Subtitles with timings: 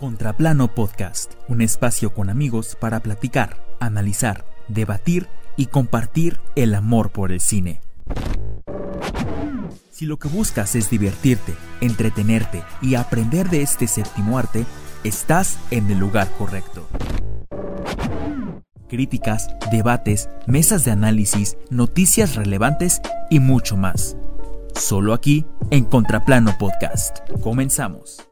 [0.00, 5.28] Contraplano Podcast, un espacio con amigos para platicar, analizar, debatir
[5.58, 7.82] y compartir el amor por el cine.
[9.90, 11.52] Si lo que buscas es divertirte,
[11.82, 14.64] entretenerte y aprender de este séptimo arte,
[15.04, 16.88] estás en el lugar correcto.
[18.88, 24.16] Críticas, debates, mesas de análisis, noticias relevantes y mucho más.
[24.74, 27.18] Solo aquí en Contraplano Podcast.
[27.42, 28.29] Comenzamos.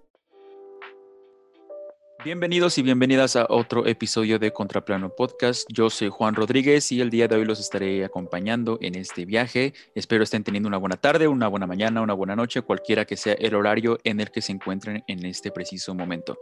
[2.25, 5.69] Bienvenidos y bienvenidas a otro episodio de Contraplano Podcast.
[5.73, 9.73] Yo soy Juan Rodríguez y el día de hoy los estaré acompañando en este viaje.
[9.95, 13.35] Espero estén teniendo una buena tarde, una buena mañana, una buena noche, cualquiera que sea
[13.35, 16.39] el horario en el que se encuentren en este preciso momento.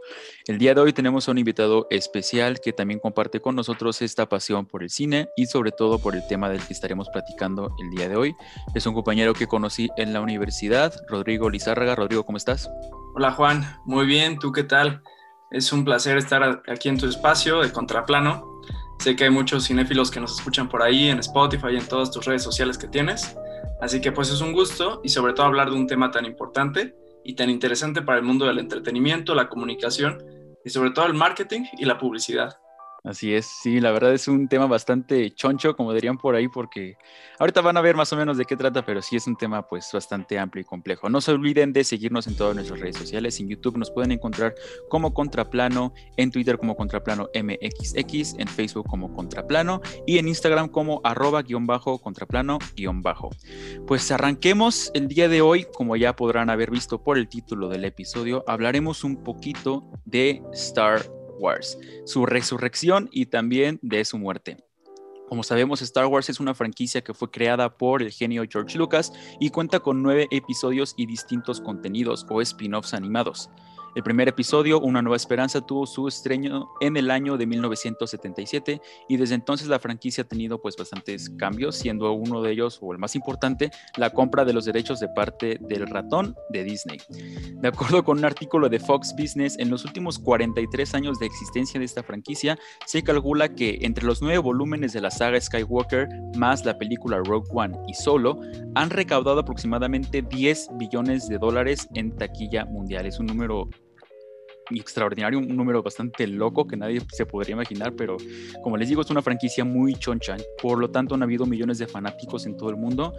[0.47, 4.27] El día de hoy tenemos a un invitado especial que también comparte con nosotros esta
[4.27, 7.91] pasión por el cine y sobre todo por el tema del que estaremos platicando el
[7.91, 8.35] día de hoy.
[8.73, 11.93] Es un compañero que conocí en la universidad, Rodrigo Lizárraga.
[11.93, 12.67] Rodrigo, ¿cómo estás?
[13.13, 15.03] Hola Juan, muy bien, ¿tú qué tal?
[15.49, 18.61] Es un placer estar aquí en tu espacio de Contraplano.
[18.99, 22.11] Sé que hay muchos cinéfilos que nos escuchan por ahí en Spotify y en todas
[22.11, 23.37] tus redes sociales que tienes.
[23.79, 26.95] Así que pues es un gusto y sobre todo hablar de un tema tan importante
[27.23, 30.21] y tan interesante para el mundo del entretenimiento, la comunicación
[30.65, 32.57] y sobre todo el marketing y la publicidad.
[33.07, 36.97] Así es, sí, la verdad es un tema bastante choncho, como dirían por ahí, porque
[37.39, 39.65] ahorita van a ver más o menos de qué trata, pero sí es un tema
[39.65, 41.07] pues bastante amplio y complejo.
[41.07, 44.55] No se olviden de seguirnos en todas nuestras redes sociales, en YouTube nos pueden encontrar
[44.89, 50.99] como Contraplano, en Twitter como Contraplano MXX, en Facebook como Contraplano y en Instagram como
[51.05, 53.29] arroba guion bajo contraplano guion bajo.
[53.87, 57.85] Pues arranquemos el día de hoy, como ya podrán haber visto por el título del
[57.85, 64.57] episodio, hablaremos un poquito de Star Wars, su resurrección y también de su muerte.
[65.27, 69.11] Como sabemos, Star Wars es una franquicia que fue creada por el genio George Lucas
[69.39, 73.49] y cuenta con nueve episodios y distintos contenidos o spin-offs animados.
[73.97, 79.17] El primer episodio, Una Nueva Esperanza, tuvo su estreno en el año de 1977 y
[79.17, 82.99] desde entonces la franquicia ha tenido pues bastantes cambios, siendo uno de ellos, o el
[82.99, 86.99] más importante, la compra de los derechos de parte del ratón de Disney.
[87.59, 91.79] De acuerdo con un artículo de Fox Business, en los últimos 43 años de existencia
[91.79, 92.55] de esta franquicia,
[92.85, 96.07] se calcula que entre los nueve volúmenes de la saga Skywalker,
[96.37, 98.39] más la película Rogue One y Solo,
[98.75, 103.07] han recaudado aproximadamente 10 billones de dólares en taquilla mundial.
[103.07, 103.67] Es un número
[104.71, 108.17] extraordinario, un número bastante loco que nadie se podría imaginar, pero
[108.63, 111.87] como les digo, es una franquicia muy choncha, por lo tanto han habido millones de
[111.87, 113.13] fanáticos en todo el mundo.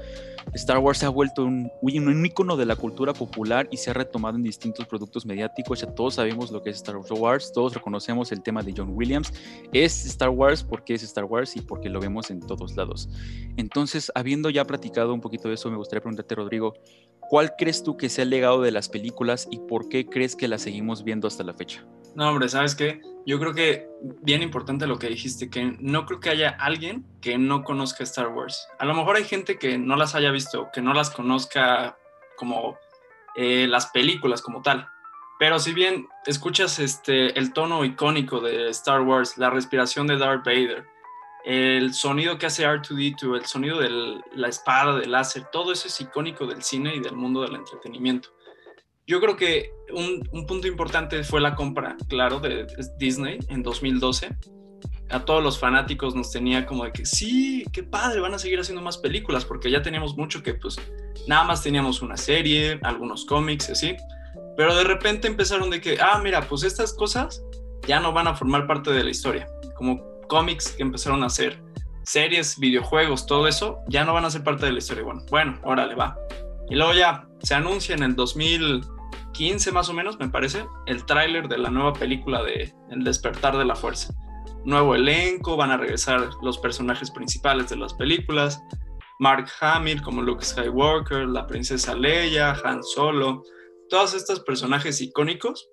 [0.54, 3.94] Star Wars se ha vuelto un, un icono de la cultura popular y se ha
[3.94, 8.32] retomado en distintos productos mediáticos, ya todos sabemos lo que es Star Wars, todos reconocemos
[8.32, 9.32] el tema de John Williams,
[9.72, 13.08] es Star Wars porque es Star Wars y porque lo vemos en todos lados.
[13.56, 16.74] Entonces, habiendo ya platicado un poquito de eso, me gustaría preguntarte, Rodrigo,
[17.28, 20.48] ¿Cuál crees tú que sea el legado de las películas y por qué crees que
[20.48, 21.84] las seguimos viendo hasta la fecha?
[22.14, 23.02] No, hombre, ¿sabes qué?
[23.26, 23.86] Yo creo que
[24.22, 28.28] bien importante lo que dijiste, que no creo que haya alguien que no conozca Star
[28.28, 28.66] Wars.
[28.78, 31.98] A lo mejor hay gente que no las haya visto, que no las conozca
[32.36, 32.78] como
[33.36, 34.88] eh, las películas como tal.
[35.38, 40.44] Pero si bien escuchas este, el tono icónico de Star Wars, la respiración de Darth
[40.44, 40.86] Vader,
[41.48, 45.98] el sonido que hace R2D2, el sonido de la espada, del láser, todo eso es
[45.98, 48.28] icónico del cine y del mundo del entretenimiento.
[49.06, 52.66] Yo creo que un, punto importante fue la compra, claro, de
[52.98, 54.28] Disney en 2012.
[55.08, 58.60] A todos los fanáticos nos tenía como de que sí, qué padre, van a seguir
[58.60, 60.76] haciendo más películas, porque ya teníamos mucho que pues
[61.26, 63.96] nada más teníamos una serie, algunos cómics, así.
[64.54, 67.42] Pero de repente empezaron de que, ah, mira, pues estas cosas
[67.86, 69.48] ya no van a formar parte de la historia.
[69.74, 71.62] Como cómics que empezaron a hacer,
[72.04, 75.04] series, videojuegos, todo eso, ya no van a ser parte de la historia.
[75.04, 76.16] Bueno, bueno, órale, va.
[76.70, 81.48] Y luego ya se anuncia en el 2015 más o menos, me parece, el tráiler
[81.48, 84.14] de la nueva película de El despertar de la fuerza.
[84.64, 88.60] Nuevo elenco, van a regresar los personajes principales de las películas.
[89.18, 93.42] Mark Hamill como Luke Skywalker, la princesa Leia, Han Solo,
[93.88, 95.68] todos estos personajes icónicos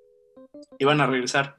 [0.79, 1.57] iban a regresar.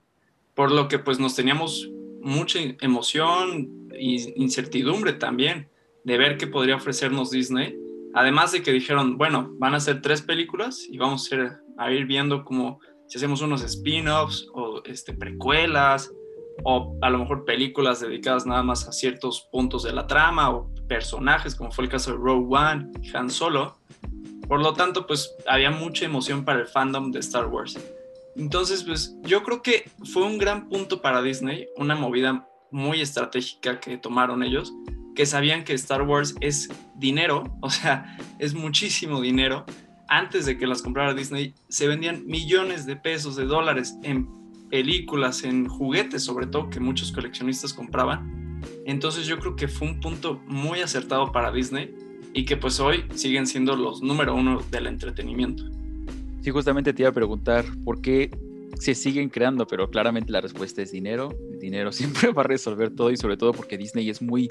[0.54, 1.90] Por lo que pues nos teníamos
[2.26, 5.68] mucha emoción e incertidumbre también
[6.04, 7.76] de ver qué podría ofrecernos Disney.
[8.14, 11.30] Además de que dijeron, bueno, van a ser tres películas y vamos
[11.78, 16.12] a, ir viendo como si hacemos unos spin-offs o este, precuelas
[16.64, 20.72] o a lo mejor películas dedicadas nada más a ciertos puntos de la trama o
[20.88, 23.76] personajes, como fue el caso de Rogue One y Han Solo.
[24.48, 27.78] Por lo tanto, pues había mucha emoción para el fandom de Star Wars.
[28.36, 33.80] Entonces, pues yo creo que fue un gran punto para Disney, una movida muy estratégica
[33.80, 34.74] que tomaron ellos,
[35.14, 39.64] que sabían que Star Wars es dinero, o sea, es muchísimo dinero.
[40.08, 44.28] Antes de que las comprara Disney, se vendían millones de pesos, de dólares en
[44.68, 48.60] películas, en juguetes sobre todo que muchos coleccionistas compraban.
[48.84, 51.92] Entonces yo creo que fue un punto muy acertado para Disney
[52.34, 55.75] y que pues hoy siguen siendo los número uno del entretenimiento.
[56.46, 58.30] Sí, justamente te iba a preguntar por qué
[58.78, 61.36] se siguen creando, pero claramente la respuesta es dinero.
[61.58, 64.48] Dinero siempre va a resolver todo y sobre todo porque Disney es muy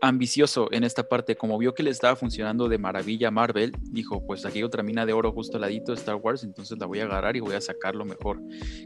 [0.00, 1.36] ambicioso en esta parte.
[1.36, 5.12] Como vio que le estaba funcionando de maravilla Marvel, dijo, pues aquí otra mina de
[5.12, 7.60] oro justo al ladito de Star Wars, entonces la voy a agarrar y voy a
[7.60, 8.40] sacar lo mejor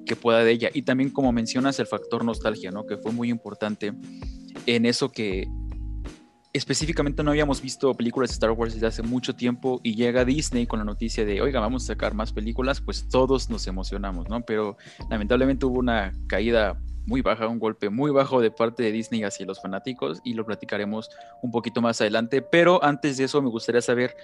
[0.05, 0.69] que pueda de ella.
[0.75, 2.87] Y también como mencionas el factor nostalgia, ¿no?
[2.87, 3.93] Que fue muy importante
[4.67, 5.47] en eso que
[6.59, 10.67] específicamente no habíamos visto películas de Star Wars desde hace mucho tiempo y llega Disney
[10.67, 14.43] con la noticia de, oiga, vamos a sacar más películas, pues todos nos emocionamos, ¿no?
[14.43, 14.77] Pero
[15.09, 19.47] lamentablemente hubo una caída muy baja, un golpe muy bajo de parte de Disney hacia
[19.47, 21.09] los fanáticos y lo platicaremos
[21.43, 22.43] un poquito más adelante.
[22.43, 24.15] Pero antes de eso me gustaría saber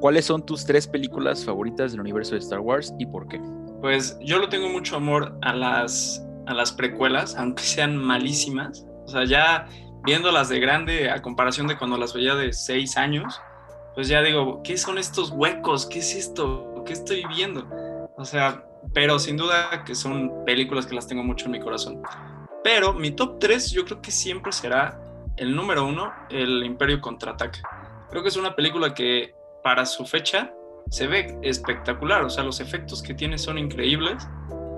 [0.00, 3.40] cuáles son tus tres películas favoritas del universo de Star Wars y por qué.
[3.80, 8.86] Pues yo lo tengo mucho amor a las, a las precuelas, aunque sean malísimas.
[9.06, 9.66] O sea, ya
[10.04, 13.40] viéndolas de grande a comparación de cuando las veía de seis años,
[13.94, 15.86] pues ya digo, ¿qué son estos huecos?
[15.86, 16.82] ¿Qué es esto?
[16.86, 17.66] ¿Qué estoy viendo?
[18.16, 18.64] O sea,
[18.94, 22.02] pero sin duda que son películas que las tengo mucho en mi corazón.
[22.62, 25.00] Pero mi top 3 yo creo que siempre será
[25.36, 27.60] el número uno, El Imperio Contraataca.
[28.10, 30.52] Creo que es una película que para su fecha
[30.90, 34.26] se ve espectacular, o sea, los efectos que tiene son increíbles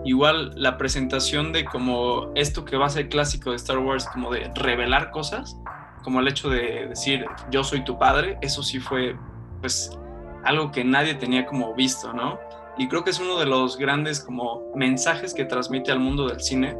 [0.04, 4.30] igual la presentación de como esto que va a ser clásico de Star Wars, como
[4.30, 5.56] de revelar cosas,
[6.02, 9.16] como el hecho de decir yo soy tu padre, eso sí fue
[9.60, 9.96] pues
[10.44, 12.38] algo que nadie tenía como visto, ¿no?
[12.78, 16.40] Y creo que es uno de los grandes como mensajes que transmite al mundo del
[16.40, 16.76] cine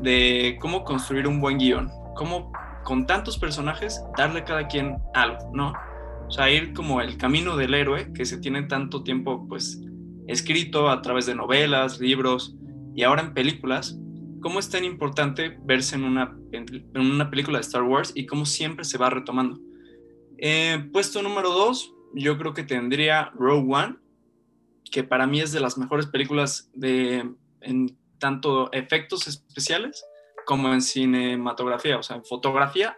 [0.00, 2.50] de cómo construir un buen guion, cómo
[2.84, 5.74] con tantos personajes darle a cada quien algo, ¿no?
[6.26, 9.80] O sea, ir como el camino del héroe que se tiene tanto tiempo pues
[10.28, 12.54] escrito a través de novelas, libros
[12.94, 13.98] y ahora en películas,
[14.40, 18.46] cómo es tan importante verse en una, en una película de Star Wars y cómo
[18.46, 19.58] siempre se va retomando.
[20.38, 23.96] Eh, puesto número dos, yo creo que tendría Rogue One,
[24.90, 27.28] que para mí es de las mejores películas de
[27.60, 30.04] en tanto efectos especiales
[30.46, 32.96] como en cinematografía, o sea, en fotografía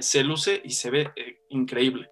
[0.00, 2.08] se luce y se ve eh, increíble.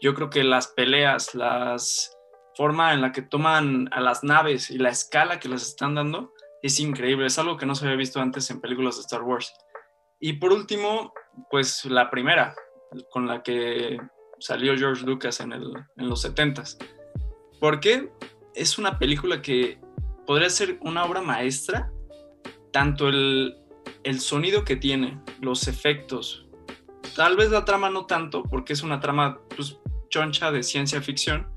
[0.00, 2.11] Yo creo que las peleas, las
[2.56, 6.32] forma en la que toman a las naves y la escala que les están dando
[6.62, 9.52] es increíble, es algo que no se había visto antes en películas de Star Wars.
[10.20, 11.12] Y por último,
[11.50, 12.54] pues la primera,
[13.10, 13.98] con la que
[14.38, 16.76] salió George Lucas en, el, en los 70s.
[17.58, 18.10] Porque
[18.54, 19.80] es una película que
[20.26, 21.90] podría ser una obra maestra,
[22.72, 23.56] tanto el,
[24.04, 26.46] el sonido que tiene, los efectos,
[27.14, 29.78] tal vez la trama no tanto, porque es una trama pues,
[30.08, 31.48] choncha de ciencia ficción,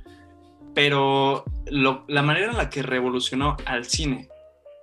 [0.75, 4.29] pero la manera en la que revolucionó al cine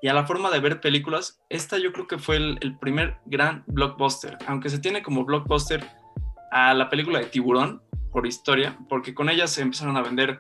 [0.01, 3.63] y a la forma de ver películas, esta yo creo que fue el, primer gran
[3.69, 5.87] blockbuster, aunque se tiene como blockbuster
[6.51, 7.81] a la película de Tiburón
[8.11, 10.39] por historia, porque con ella se empezaron a vender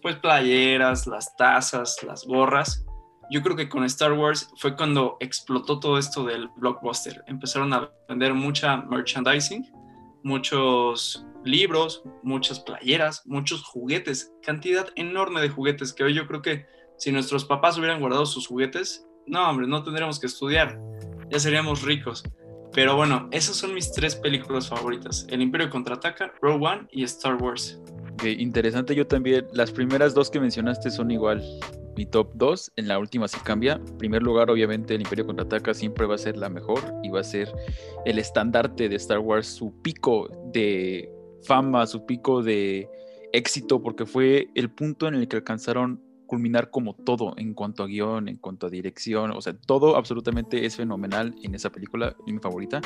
[0.00, 2.86] pues playeras, las tazas, las gorras.
[3.30, 7.22] Yo creo que con Star Wars fue cuando explotó todo esto del blockbuster.
[7.26, 9.70] Empezaron a vender mucha merchandising,
[10.22, 16.66] muchos libros, muchas playeras, muchos juguetes, cantidad enorme de juguetes que hoy yo creo que
[16.96, 20.78] si nuestros papás hubieran guardado sus juguetes, no, hombre, no tendríamos que estudiar,
[21.30, 22.22] ya seríamos ricos.
[22.72, 27.36] Pero bueno, esas son mis tres películas favoritas, El Imperio Contraataca, Rogue One y Star
[27.36, 27.80] Wars.
[28.24, 31.42] interesante, yo también, las primeras dos que mencionaste son igual,
[31.96, 33.74] mi top 2, en la última sí cambia.
[33.74, 37.20] En primer lugar, obviamente, el Imperio Contraataca siempre va a ser la mejor y va
[37.20, 37.52] a ser
[38.04, 41.10] el estandarte de Star Wars, su pico de
[41.42, 42.88] fama, su pico de
[43.32, 46.00] éxito, porque fue el punto en el que alcanzaron
[46.32, 50.64] culminar como todo en cuanto a guion, en cuanto a dirección, o sea, todo absolutamente
[50.64, 52.80] es fenomenal en esa película, mi favorita.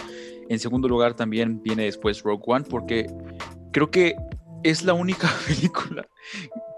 [0.49, 3.07] En segundo lugar también viene después Rogue One, porque
[3.73, 4.17] creo que
[4.63, 6.07] es la única película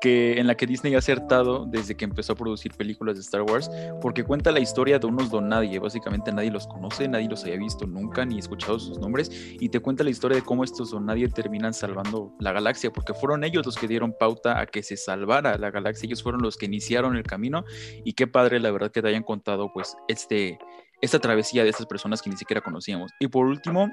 [0.00, 3.42] que, en la que Disney ha acertado desde que empezó a producir películas de Star
[3.42, 3.70] Wars,
[4.00, 7.56] porque cuenta la historia de unos don nadie, básicamente nadie los conoce, nadie los haya
[7.56, 11.06] visto nunca ni escuchado sus nombres, y te cuenta la historia de cómo estos don
[11.06, 14.96] nadie terminan salvando la galaxia, porque fueron ellos los que dieron pauta a que se
[14.96, 17.64] salvara la galaxia, ellos fueron los que iniciaron el camino,
[18.04, 20.58] y qué padre la verdad que te hayan contado pues este,
[21.00, 23.10] esta travesía de estas personas que ni siquiera conocíamos.
[23.18, 23.90] Y por último,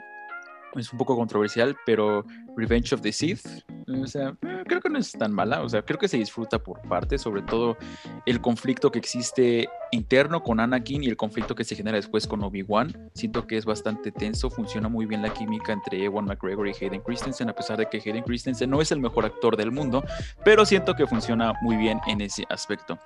[0.75, 3.45] es un poco controversial, pero Revenge of the Sith,
[3.87, 6.59] o sea, eh, creo que no es tan mala, o sea, creo que se disfruta
[6.59, 7.77] por parte, sobre todo
[8.25, 12.43] el conflicto que existe interno con Anakin y el conflicto que se genera después con
[12.43, 13.11] Obi-Wan.
[13.13, 17.01] Siento que es bastante tenso, funciona muy bien la química entre Ewan McGregor y Hayden
[17.01, 20.03] Christensen, a pesar de que Hayden Christensen no es el mejor actor del mundo,
[20.43, 22.97] pero siento que funciona muy bien en ese aspecto.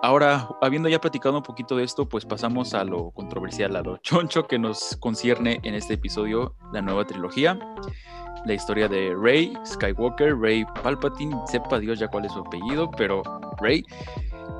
[0.00, 3.96] Ahora, habiendo ya platicado un poquito de esto, pues pasamos a lo controversial, a lo
[4.02, 7.58] choncho que nos concierne en este episodio, la nueva trilogía
[8.44, 13.22] la historia de Rey Skywalker, Rey Palpatine, sepa Dios ya cuál es su apellido, pero
[13.60, 13.84] Rey.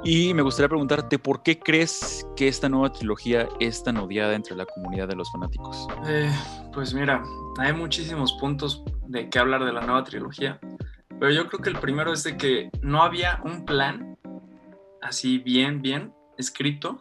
[0.04, 4.54] Y me gustaría preguntarte, ¿por qué crees que esta nueva trilogía es tan odiada entre
[4.54, 5.88] la comunidad de los fanáticos?
[6.06, 6.30] Eh,
[6.72, 7.22] pues mira,
[7.58, 10.60] hay muchísimos puntos de qué hablar de la nueva trilogía,
[11.18, 14.16] pero yo creo que el primero es de que no había un plan
[15.02, 17.00] así bien, bien escrito,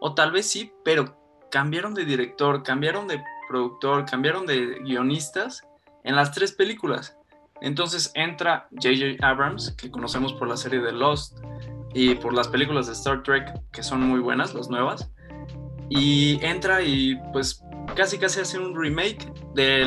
[0.00, 1.18] o tal vez sí, pero
[1.50, 5.66] cambiaron de director, cambiaron de productor, cambiaron de guionistas
[6.04, 7.16] en las tres películas.
[7.60, 9.26] Entonces entra J.J.
[9.26, 11.38] Abrams, que conocemos por la serie de Lost,
[11.94, 15.10] y por las películas de Star Trek, que son muy buenas, las nuevas.
[15.88, 17.62] Y entra y pues
[17.96, 19.84] casi casi hace un remake de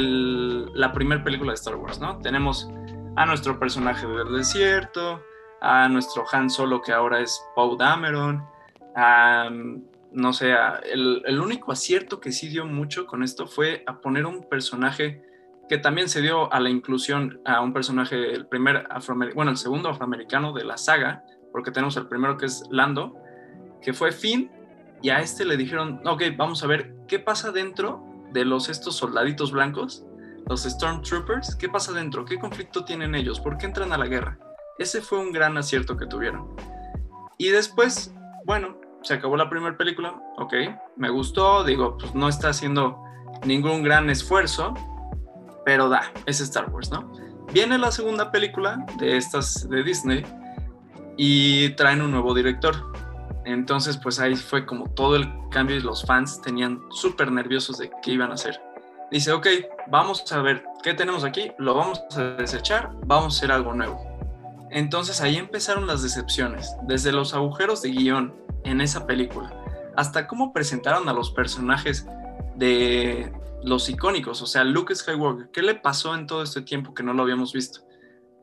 [0.73, 2.17] la primera película de Star Wars, ¿no?
[2.19, 2.69] Tenemos
[3.15, 5.21] a nuestro personaje del desierto,
[5.61, 8.43] a nuestro Han Solo que ahora es Poe Dameron,
[8.95, 9.49] a,
[10.11, 10.53] no sé,
[10.91, 15.23] el, el, único acierto que sí dio mucho con esto fue a poner un personaje
[15.71, 19.57] que también se dio a la inclusión a un personaje, el primer afroamericano, bueno, el
[19.57, 23.15] segundo afroamericano de la saga, porque tenemos el primero que es Lando,
[23.81, 24.51] que fue Finn,
[25.01, 28.03] y a este le dijeron, ok, vamos a ver qué pasa dentro
[28.33, 30.05] de los estos soldaditos blancos,
[30.45, 34.37] los Stormtroopers, qué pasa dentro, qué conflicto tienen ellos, por qué entran a la guerra.
[34.77, 36.53] Ese fue un gran acierto que tuvieron.
[37.37, 38.13] Y después,
[38.45, 40.53] bueno, se acabó la primera película, ok,
[40.97, 43.01] me gustó, digo, pues no está haciendo
[43.45, 44.73] ningún gran esfuerzo,
[45.65, 47.11] pero da, es Star Wars, ¿no?
[47.53, 50.23] Viene la segunda película de estas de Disney,
[51.17, 52.75] y traen un nuevo director.
[53.45, 57.91] Entonces, pues ahí fue como todo el cambio y los fans tenían súper nerviosos de
[58.01, 58.59] qué iban a hacer.
[59.11, 59.47] Dice, ok,
[59.89, 63.99] vamos a ver qué tenemos aquí, lo vamos a desechar, vamos a hacer algo nuevo.
[64.69, 69.53] Entonces ahí empezaron las decepciones, desde los agujeros de guion en esa película,
[69.95, 72.07] hasta cómo presentaron a los personajes
[72.55, 73.31] de
[73.63, 77.13] los icónicos, o sea, Luke Skywalker, ¿qué le pasó en todo este tiempo que no
[77.13, 77.81] lo habíamos visto?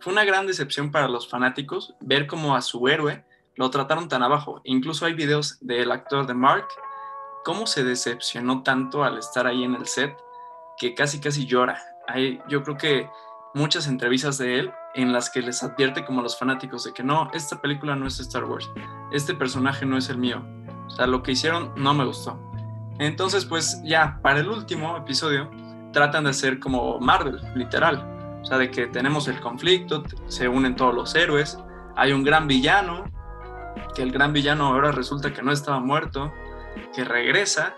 [0.01, 3.25] Fue una gran decepción para los fanáticos ver cómo a su héroe
[3.57, 4.61] lo trataron tan abajo.
[4.63, 6.69] Incluso hay videos del actor de Mark,
[7.45, 10.17] cómo se decepcionó tanto al estar ahí en el set,
[10.79, 11.83] que casi casi llora.
[12.07, 13.11] Hay, yo creo que
[13.55, 17.31] muchas entrevistas de él en las que les advierte como los fanáticos de que no,
[17.33, 18.71] esta película no es Star Wars,
[19.13, 20.45] este personaje no es el mío.
[20.87, 22.41] O sea, lo que hicieron no me gustó.
[22.99, 25.51] Entonces, pues ya, para el último episodio,
[25.93, 30.77] tratan de hacer como Marvel, literal o sea, de que tenemos el conflicto, se unen
[30.77, 31.59] todos los héroes,
[31.97, 33.05] hay un gran villano,
[33.95, 36.33] que el gran villano ahora resulta que no estaba muerto,
[36.95, 37.75] que regresa,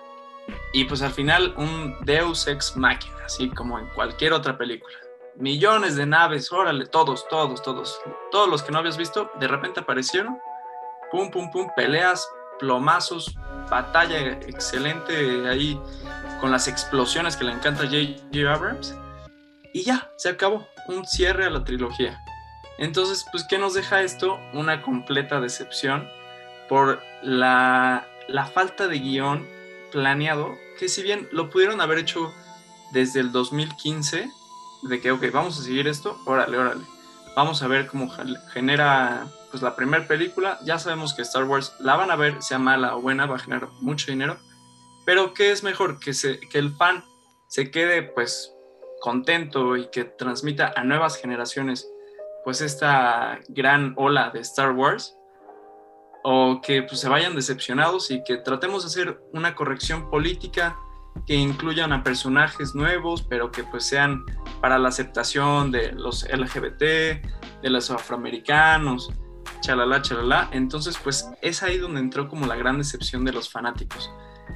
[0.73, 4.95] y pues al final un Deus ex machina, así como en cualquier otra película.
[5.41, 7.99] Millones de naves, órale, todos, todos, todos,
[8.31, 10.39] todos los que no habías visto, de repente aparecieron,
[11.11, 12.29] pum, pum, pum, peleas,
[12.59, 13.35] plomazos,
[13.71, 15.81] batalla excelente ahí
[16.43, 18.53] con las explosiones que le encanta J.J.
[18.53, 18.95] Abrams
[19.73, 22.23] y ya, se acabó, un cierre a la trilogía.
[22.79, 24.39] Entonces, pues, ¿qué nos deja esto?
[24.53, 26.07] Una completa decepción
[26.69, 29.49] por la, la falta de guion
[29.91, 32.31] planeado, que si bien lo pudieron haber hecho
[32.93, 34.31] desde el 2015,
[34.83, 36.85] de que, ok, vamos a seguir esto, órale, órale,
[37.37, 38.11] vamos a ver cómo
[38.53, 42.59] genera pues la primera película, ya sabemos que Star Wars la van a ver, sea
[42.59, 44.39] mala o buena, va a generar mucho dinero,
[45.05, 45.99] pero ¿qué es mejor?
[45.99, 47.05] Que, se, que el fan
[47.49, 48.55] se quede pues
[49.01, 51.91] contento y que transmita a nuevas generaciones
[52.45, 55.17] pues esta gran ola de Star Wars.
[56.23, 60.77] O que pues, se vayan decepcionados y que tratemos de hacer una corrección política
[61.27, 64.25] que incluyan a personajes nuevos, pero que pues sean
[64.61, 69.11] para la aceptación de los LGBT, de los afroamericanos,
[69.61, 70.49] chalala, chalala.
[70.53, 74.11] Entonces pues es ahí donde entró como la gran decepción de los fanáticos.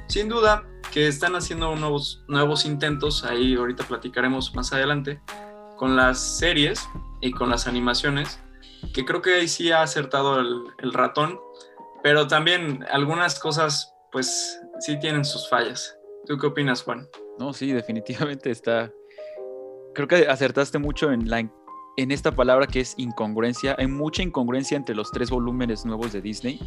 [0.07, 5.19] Sin duda que están haciendo nuevos, nuevos intentos, ahí ahorita platicaremos más adelante,
[5.77, 6.87] con las series
[7.21, 8.39] y con las animaciones,
[8.93, 11.39] que creo que ahí sí ha acertado el, el ratón,
[12.03, 15.97] pero también algunas cosas pues sí tienen sus fallas.
[16.25, 17.07] ¿Tú qué opinas, Juan?
[17.39, 18.91] No, sí, definitivamente está.
[19.93, 21.39] Creo que acertaste mucho en la
[21.97, 23.75] en esta palabra que es incongruencia.
[23.77, 26.59] Hay mucha incongruencia entre los tres volúmenes nuevos de Disney.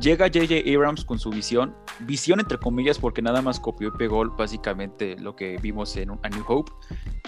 [0.00, 0.54] Llega J.J.
[0.74, 5.34] Abrams con su visión, visión entre comillas porque nada más copió y pegó básicamente lo
[5.36, 6.72] que vimos en A New Hope.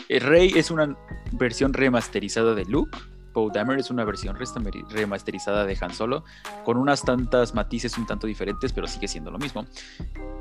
[0.09, 0.97] El Rey es una
[1.33, 2.97] versión remasterizada de Luke,
[3.37, 4.35] Poe Dameron, es una versión
[4.88, 6.25] remasterizada de Han Solo,
[6.64, 9.66] con unas tantas matices un tanto diferentes, pero sigue siendo lo mismo.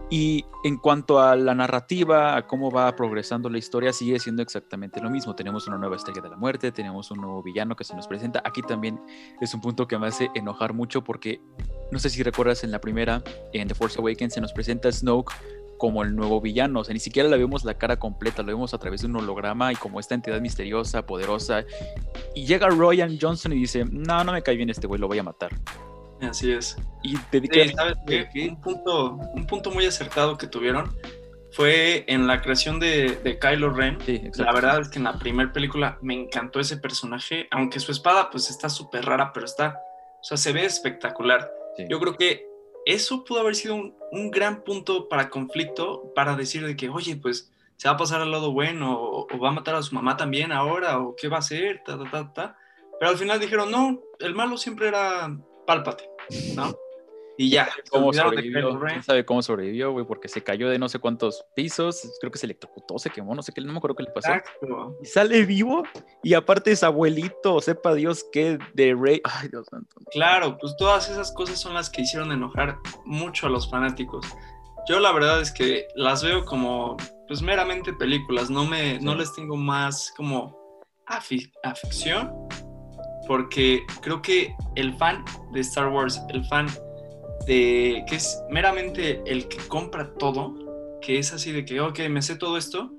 [0.10, 5.02] Y en cuanto a la narrativa, a cómo va progresando la historia, sigue siendo exactamente
[5.02, 5.36] lo mismo.
[5.36, 8.42] Tenemos una nueva estrella de la muerte, tenemos un nuevo villano que se nos presenta.
[8.46, 8.98] Aquí también
[9.42, 11.42] es un punto que me hace enojar mucho porque
[11.92, 13.22] no sé si recuerdas en la primera,
[13.52, 15.34] en The Force Awakens, se nos presenta Snoke
[15.77, 16.82] como el nuevo villano.
[16.82, 19.17] O sea, ni siquiera le vemos la cara completa, lo vemos a través de un
[19.17, 21.63] holograma y como esta entidad misteriosa, poderosa.
[22.34, 25.20] Y llega Ryan Johnson y dice: No, no me cae bien este güey, lo voy
[25.20, 25.51] a matar.
[26.22, 26.77] Así es.
[27.03, 30.96] Y Un, punto, un punto muy acertado que tuvieron
[31.51, 33.98] fue en la creación de, Kylo Ren.
[34.36, 38.29] la verdad es que en la primera película me encantó ese personaje, aunque su espada
[38.29, 39.79] pues está súper rara, pero está,
[40.20, 41.50] o sea, se ve espectacular.
[41.89, 42.46] Yo creo que
[42.86, 47.15] eso pudo haber sido un, un, gran punto para conflicto, para decir de que, oye,
[47.15, 50.17] pues se va a pasar al lado bueno, o, va a matar a su mamá
[50.17, 52.57] también ahora, o qué va a hacer, ta, ta, ta, ta.
[53.00, 55.36] Pero al final dijeron, no, el malo siempre era
[55.67, 56.10] pálpate,
[56.55, 56.75] ¿no?
[57.38, 57.70] Y ya.
[57.89, 58.80] ¿Cómo sobrevivió?
[58.80, 60.06] ¿Quién sabe cómo sobrevivió, güey?
[60.06, 63.42] Porque se cayó de no sé cuántos pisos, creo que se electrocutó, se quemó, no
[63.42, 64.34] sé qué, no me acuerdo qué le pasó.
[64.34, 64.98] Exacto.
[65.01, 65.84] Y sale vivo,
[66.24, 69.22] y aparte es abuelito, sepa Dios qué de Rey.
[69.24, 69.96] Ay, Dios santo.
[70.12, 74.25] Claro, pues todas esas cosas son las que hicieron enojar mucho a los fanáticos.
[74.88, 76.96] Yo la verdad es que las veo como,
[77.27, 80.56] pues meramente películas, no, me, no les tengo más como
[81.63, 82.32] afición
[83.27, 86.68] porque creo que el fan de Star Wars, el fan
[87.46, 92.22] de que es meramente el que compra todo, que es así de que, ok, me
[92.22, 92.92] sé todo esto,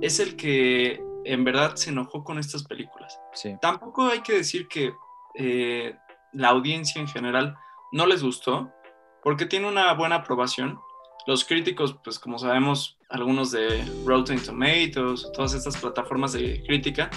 [0.00, 3.18] es el que en verdad se enojó con estas películas.
[3.60, 4.92] Tampoco hay que decir que
[5.34, 5.94] eh,
[6.32, 7.56] la audiencia en general
[7.92, 8.72] no les gustó,
[9.22, 10.78] porque tiene una buena aprobación.
[11.26, 17.10] Los críticos, pues como sabemos, algunos de Rotten Tomatoes, todas estas plataformas de crítica,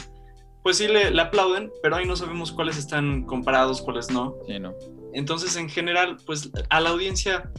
[0.64, 4.36] pues sí le, aplauden, pero ahí no sabemos cuáles están comparados, cuáles no.
[4.48, 4.74] Sí, no.
[5.13, 7.51] Entonces, en general, pues a la audiencia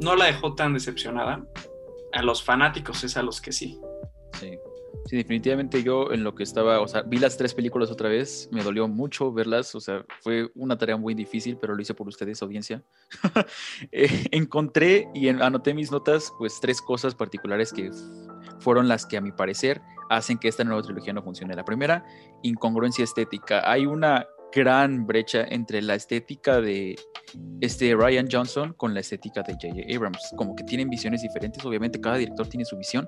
[0.00, 1.44] no la dejó tan decepcionada.
[2.12, 3.78] A los fanáticos es a los que sí.
[4.38, 4.58] Sí.
[5.10, 8.64] Definitivamente yo en lo que estaba, o sea, vi las tres películas otra vez, me
[8.64, 12.42] dolió mucho verlas, o sea, fue una tarea muy difícil, pero lo hice por ustedes,
[12.42, 12.82] audiencia.
[13.92, 17.90] Eh, encontré y anoté mis notas, pues tres cosas particulares que
[18.58, 21.54] fueron las que a mi parecer hacen que esta nueva trilogía no funcione.
[21.54, 22.04] La primera,
[22.42, 23.70] incongruencia estética.
[23.70, 24.26] Hay una
[24.56, 26.98] gran brecha entre la estética de
[27.60, 29.94] este Ryan Johnson con la estética de J.J.
[29.94, 30.32] Abrams.
[30.34, 33.06] Como que tienen visiones diferentes, obviamente cada director tiene su visión.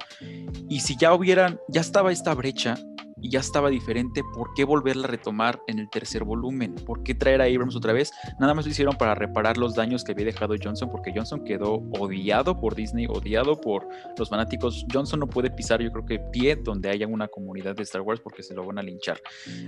[0.69, 2.75] Y si ya hubieran, ya estaba esta brecha,
[3.21, 6.75] y ya estaba diferente, ¿por qué volverla a retomar en el tercer volumen?
[6.75, 8.13] ¿Por qué traer a Abrams otra vez?
[8.39, 11.83] Nada más lo hicieron para reparar los daños que había dejado Johnson, porque Johnson quedó
[11.99, 14.87] odiado por Disney, odiado por los fanáticos.
[14.93, 18.21] Johnson no puede pisar, yo creo que pie donde haya una comunidad de Star Wars
[18.21, 19.21] porque se lo van a linchar.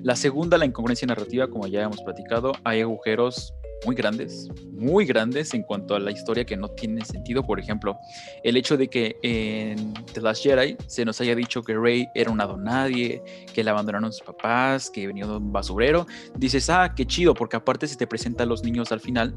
[0.03, 3.55] La segunda, la incongruencia narrativa, como ya hemos platicado, hay agujeros
[3.85, 7.45] muy grandes, muy grandes en cuanto a la historia que no tienen sentido.
[7.45, 7.99] Por ejemplo,
[8.43, 12.31] el hecho de que en The Last Jedi se nos haya dicho que Rey era
[12.31, 16.07] una donadie, que le abandonaron sus papás, que venía de un basurero.
[16.37, 19.35] Dices, ah, qué chido, porque aparte se te presenta a los niños al final,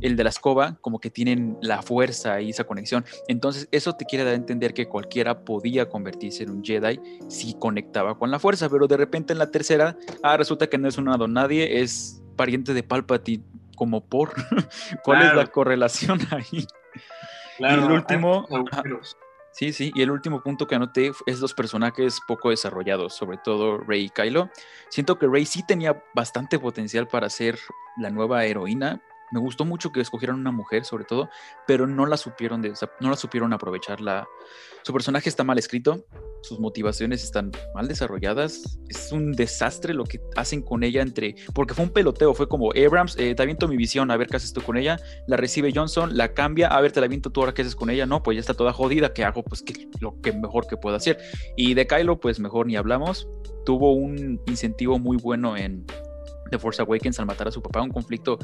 [0.00, 3.04] el de la escoba, como que tienen la fuerza y esa conexión.
[3.28, 7.54] Entonces, eso te quiere dar a entender que cualquiera podía convertirse en un Jedi si
[7.54, 10.98] conectaba con la fuerza, pero de repente en la tercera, ah, resulta que no es
[10.98, 13.44] una donadie, es pariente de Palpatine
[13.76, 14.32] como por.
[15.04, 16.66] ¿Cuál es la correlación ahí?
[17.58, 18.46] Claro, y el último.
[19.52, 23.76] Sí, sí, y el último punto que anoté es los personajes poco desarrollados, sobre todo
[23.78, 24.48] Rey y Kylo.
[24.88, 27.58] Siento que Rey sí tenía bastante potencial para ser
[27.98, 29.02] la nueva heroína,
[29.32, 31.28] me gustó mucho que escogieran una mujer, sobre todo,
[31.66, 33.98] pero no la supieron, de, no la supieron aprovechar.
[34.82, 36.04] su personaje está mal escrito,
[36.42, 38.78] sus motivaciones están mal desarrolladas.
[38.88, 41.34] Es un desastre lo que hacen con ella entre.
[41.54, 44.36] Porque fue un peloteo, fue como Abrams, eh, te aviento mi visión, a ver qué
[44.36, 44.98] haces tú con ella.
[45.26, 47.90] La recibe Johnson, la cambia, a ver, te la aviento tú ahora qué haces con
[47.90, 48.06] ella.
[48.06, 49.42] No, pues ya está toda jodida, ¿qué hago?
[49.42, 49.64] Pues
[50.00, 51.18] lo que mejor que puedo hacer.
[51.56, 53.28] Y de Kylo, pues mejor ni hablamos.
[53.64, 55.86] Tuvo un incentivo muy bueno en
[56.50, 58.38] The Force Awakens al matar a su papá, un conflicto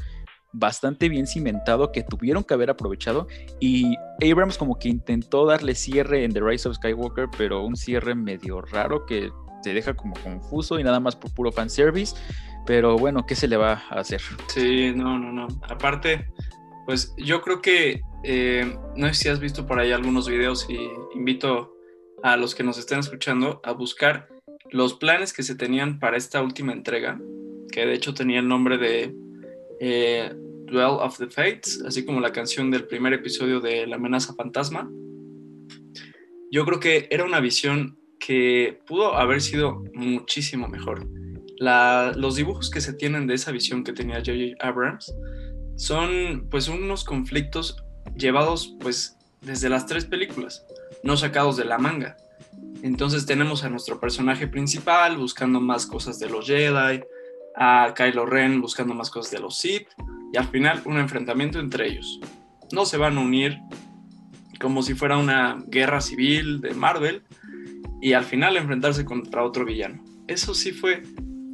[0.52, 3.26] bastante bien cimentado que tuvieron que haber aprovechado
[3.60, 8.14] y Abrams como que intentó darle cierre en The Rise of Skywalker, pero un cierre
[8.14, 9.30] medio raro que
[9.62, 12.16] te deja como confuso y nada más por puro fanservice,
[12.66, 14.20] pero bueno, ¿qué se le va a hacer?
[14.48, 15.48] Sí, no, no, no.
[15.68, 16.28] Aparte,
[16.86, 20.78] pues yo creo que, eh, no sé si has visto por ahí algunos videos y
[21.14, 21.74] invito
[22.22, 24.28] a los que nos estén escuchando a buscar
[24.70, 27.20] los planes que se tenían para esta última entrega,
[27.72, 29.14] que de hecho tenía el nombre de
[29.80, 30.32] eh,
[30.66, 34.90] Duel of the Fates, así como la canción del primer episodio de La amenaza fantasma.
[36.50, 41.06] Yo creo que era una visión que pudo haber sido muchísimo mejor.
[41.58, 44.56] los dibujos que se tienen de esa visión que tenía J.J.
[44.60, 45.12] Abrams
[45.76, 47.76] son pues unos conflictos
[48.16, 50.64] llevados pues desde las tres películas,
[51.02, 52.16] no sacados de la manga.
[52.82, 57.02] Entonces tenemos a nuestro personaje principal buscando más cosas de los Jedi,
[57.58, 59.88] a Kylo Ren buscando más cosas de los Sith
[60.32, 62.20] y al final un enfrentamiento entre ellos.
[62.72, 63.58] No se van a unir
[64.60, 67.22] como si fuera una guerra civil de Marvel
[68.00, 70.02] y al final enfrentarse contra otro villano.
[70.26, 71.02] Eso sí fue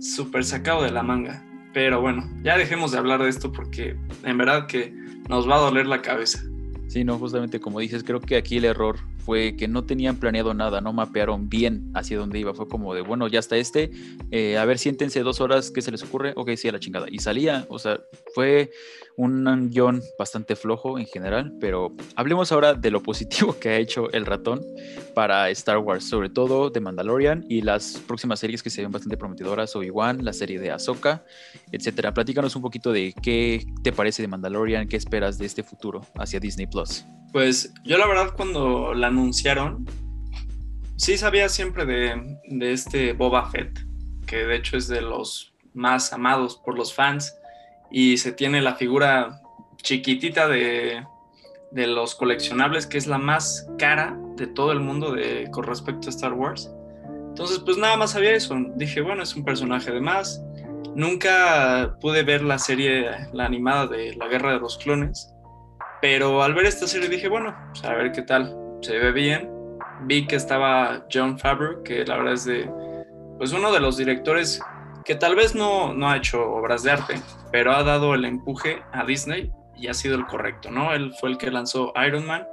[0.00, 1.44] súper sacado de la manga.
[1.72, 4.94] Pero bueno, ya dejemos de hablar de esto porque en verdad que
[5.28, 6.42] nos va a doler la cabeza.
[6.86, 10.54] Sí, no, justamente como dices, creo que aquí el error fue que no tenían planeado
[10.54, 12.54] nada, no mapearon bien hacia dónde iba.
[12.54, 13.90] Fue como de, bueno, ya está este,
[14.30, 16.32] eh, a ver, siéntense dos horas, ¿qué se les ocurre?
[16.37, 17.06] Ok, sí, a la chingada.
[17.10, 18.00] Y salía, o sea,
[18.34, 18.70] fue
[19.16, 24.10] un guion bastante flojo en general, pero hablemos ahora de lo positivo que ha hecho
[24.12, 24.60] el ratón
[25.14, 29.16] para Star Wars, sobre todo de Mandalorian y las próximas series que se ven bastante
[29.16, 31.24] prometedoras, Obi-Wan, la serie de Ahsoka,
[31.70, 32.12] etcétera.
[32.12, 36.40] Platícanos un poquito de qué te parece de Mandalorian, qué esperas de este futuro hacia
[36.40, 37.04] Disney Plus.
[37.35, 39.85] Pues yo la verdad cuando la anunciaron,
[40.94, 43.77] sí sabía siempre de, de este Boba Fett,
[44.25, 47.37] que de hecho es de los más amados por los fans
[47.90, 49.42] y se tiene la figura
[49.83, 51.05] chiquitita de,
[51.73, 56.07] de los coleccionables, que es la más cara de todo el mundo de, con respecto
[56.07, 56.70] a Star Wars.
[57.31, 58.55] Entonces, pues nada más sabía eso.
[58.77, 60.40] Dije, bueno, es un personaje de más.
[60.94, 65.34] Nunca pude ver la serie, la animada de La Guerra de los Clones,
[66.00, 68.57] pero al ver esta serie dije, bueno, pues a ver qué tal.
[68.83, 69.50] Se ve bien.
[70.02, 72.70] Vi que estaba John Favreau, que la verdad es de,
[73.38, 74.61] pues uno de los directores
[75.04, 77.20] que tal vez no, no ha hecho obras de arte,
[77.52, 80.92] pero ha dado el empuje a Disney y ha sido el correcto, ¿no?
[80.92, 82.46] Él fue el que lanzó Iron Man,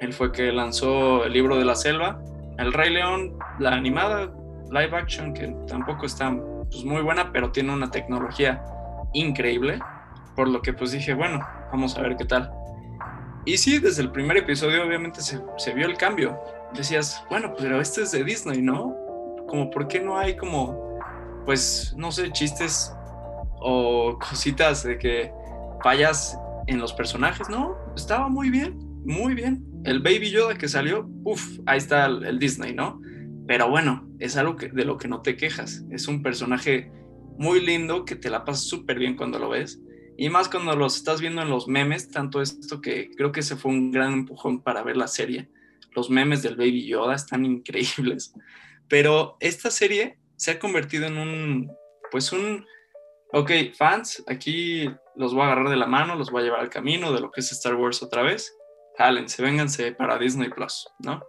[0.00, 2.20] él fue el que lanzó el libro de la selva,
[2.58, 4.32] El Rey León, la animada
[4.70, 6.34] live action, que tampoco está
[6.70, 8.64] pues, muy buena, pero tiene una tecnología
[9.12, 9.78] increíble,
[10.34, 12.50] por lo que pues dije, bueno, vamos a ver qué tal.
[13.46, 16.38] Y sí, desde el primer episodio obviamente se, vio el cambio.
[16.74, 18.96] Decías, bueno, pero este es de Disney, ¿no?
[19.48, 20.84] Como, ¿por qué no hay como
[21.44, 22.94] pues, no sé, chistes
[23.60, 25.32] o cositas de que
[25.82, 29.64] fallas en los personajes, no, estaba muy bien, muy bien.
[29.84, 33.00] El Baby Yoda que salió, uff, ahí está el, Disney, ¿no?
[33.46, 35.84] Pero bueno, es algo de lo que no te quejas.
[35.90, 36.90] Es un personaje
[37.36, 39.78] muy lindo que te la pasas súper bien cuando lo ves.
[40.16, 43.56] Y más cuando los estás viendo en los memes, tanto esto que creo que ese
[43.56, 45.48] fue un gran empujón para ver la serie.
[45.92, 48.32] Los memes del Baby Yoda están increíbles.
[48.88, 51.72] Pero esta serie se ha convertido en un,
[52.10, 52.64] pues un,
[53.32, 56.70] ok, fans, aquí los voy a agarrar de la mano, los voy a llevar al
[56.70, 58.56] camino de lo que es Star Wars otra vez.
[58.96, 61.24] Jálense, vénganse para Disney Plus, ¿no?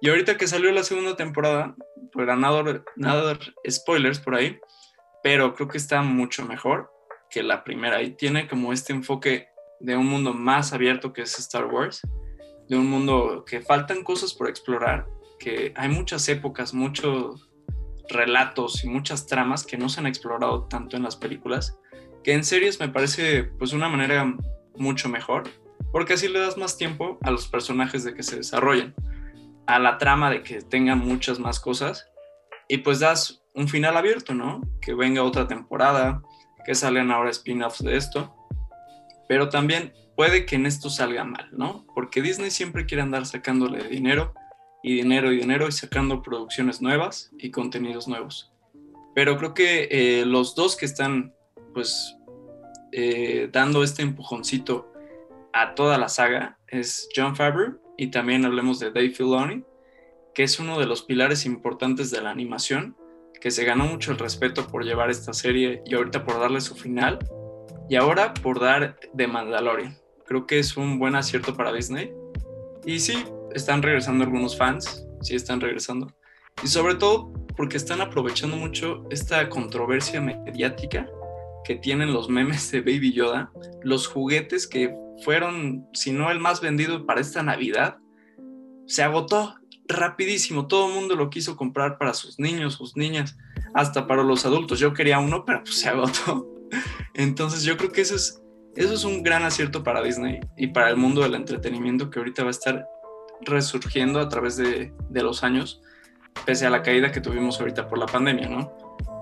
[0.00, 1.76] Y ahorita que salió la segunda temporada,
[2.12, 4.58] pues nada, nada spoilers por ahí,
[5.22, 6.90] pero creo que está mucho mejor
[7.36, 11.38] que la primera y tiene como este enfoque de un mundo más abierto que es
[11.38, 12.00] Star Wars,
[12.66, 15.06] de un mundo que faltan cosas por explorar,
[15.38, 17.50] que hay muchas épocas, muchos
[18.08, 21.78] relatos y muchas tramas que no se han explorado tanto en las películas,
[22.24, 24.34] que en series me parece pues una manera
[24.74, 25.42] mucho mejor,
[25.92, 28.94] porque así le das más tiempo a los personajes de que se desarrollen,
[29.66, 32.08] a la trama de que tengan muchas más cosas
[32.66, 34.62] y pues das un final abierto, ¿no?
[34.80, 36.22] Que venga otra temporada,
[36.66, 38.34] que salen ahora spin-offs de esto,
[39.28, 41.86] pero también puede que en esto salga mal, ¿no?
[41.94, 44.34] Porque Disney siempre quiere andar sacándole dinero
[44.82, 48.52] y dinero y dinero y sacando producciones nuevas y contenidos nuevos.
[49.14, 51.32] Pero creo que eh, los dos que están
[51.72, 52.16] pues
[52.92, 54.92] eh, dando este empujoncito
[55.52, 59.64] a toda la saga es John Favreau y también hablemos de Dave Filoni,
[60.34, 62.96] que es uno de los pilares importantes de la animación,
[63.40, 66.74] que se ganó mucho el respeto por llevar esta serie y ahorita por darle su
[66.74, 67.18] final
[67.88, 69.96] y ahora por dar The Mandalorian.
[70.26, 72.12] Creo que es un buen acierto para Disney.
[72.84, 76.12] Y sí, están regresando algunos fans, sí están regresando.
[76.62, 81.08] Y sobre todo porque están aprovechando mucho esta controversia mediática
[81.64, 83.50] que tienen los memes de Baby Yoda,
[83.82, 84.94] los juguetes que
[85.24, 87.98] fueron, si no el más vendido para esta Navidad,
[88.86, 89.56] se agotó
[89.88, 90.66] rapidísimo.
[90.66, 93.36] Todo el mundo lo quiso comprar para sus niños, sus niñas,
[93.74, 94.78] hasta para los adultos.
[94.78, 96.46] Yo quería uno, pero pues se agotó.
[97.14, 98.42] Entonces yo creo que eso es,
[98.74, 102.42] eso es un gran acierto para Disney y para el mundo del entretenimiento que ahorita
[102.42, 102.86] va a estar
[103.40, 105.82] resurgiendo a través de, los años,
[106.44, 108.72] pese a la caída que tuvimos ahorita por la pandemia, ¿no?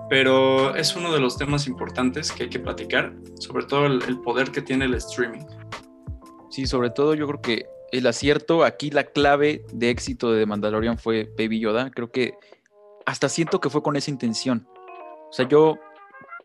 [0.09, 4.51] Pero es uno de los temas importantes que hay que platicar, sobre todo el, poder
[4.51, 5.45] que tiene el streaming.
[6.49, 10.97] Sí, sobre todo yo creo que el acierto, aquí la clave de éxito de Mandalorian
[10.97, 11.91] fue Baby Yoda.
[11.91, 12.33] Creo que
[13.05, 14.67] hasta siento que fue con esa intención.
[15.29, 15.77] O sea, yo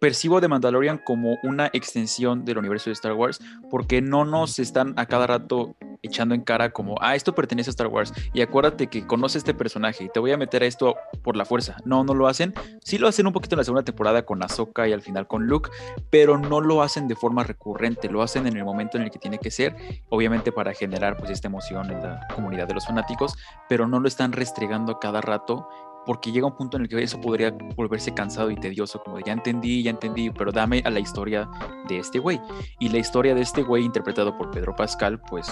[0.01, 4.95] percibo de Mandalorian como una extensión del universo de Star Wars porque no nos están
[4.97, 8.89] a cada rato echando en cara como, ah, esto pertenece a Star Wars y acuérdate
[8.89, 11.77] que conoce este personaje y te voy a meter a esto por la fuerza.
[11.85, 12.55] No, no lo hacen.
[12.83, 15.47] Sí lo hacen un poquito en la segunda temporada con Ahsoka y al final con
[15.47, 15.71] Luke,
[16.11, 19.19] pero no lo hacen de forma recurrente, lo hacen en el momento en el que
[19.19, 19.77] tiene que ser,
[20.09, 23.37] obviamente para generar pues esta emoción en la comunidad de los fanáticos,
[23.69, 25.69] pero no lo están restregando a cada rato
[26.07, 29.25] porque llega un punto en el que eso podría volverse cansado y tedioso, como de
[29.27, 31.49] ya entendí, ya entendí, pero dame a la historia
[31.89, 32.41] de este güey.
[32.79, 35.47] Y la historia de este güey interpretado por Pedro Pascal, pues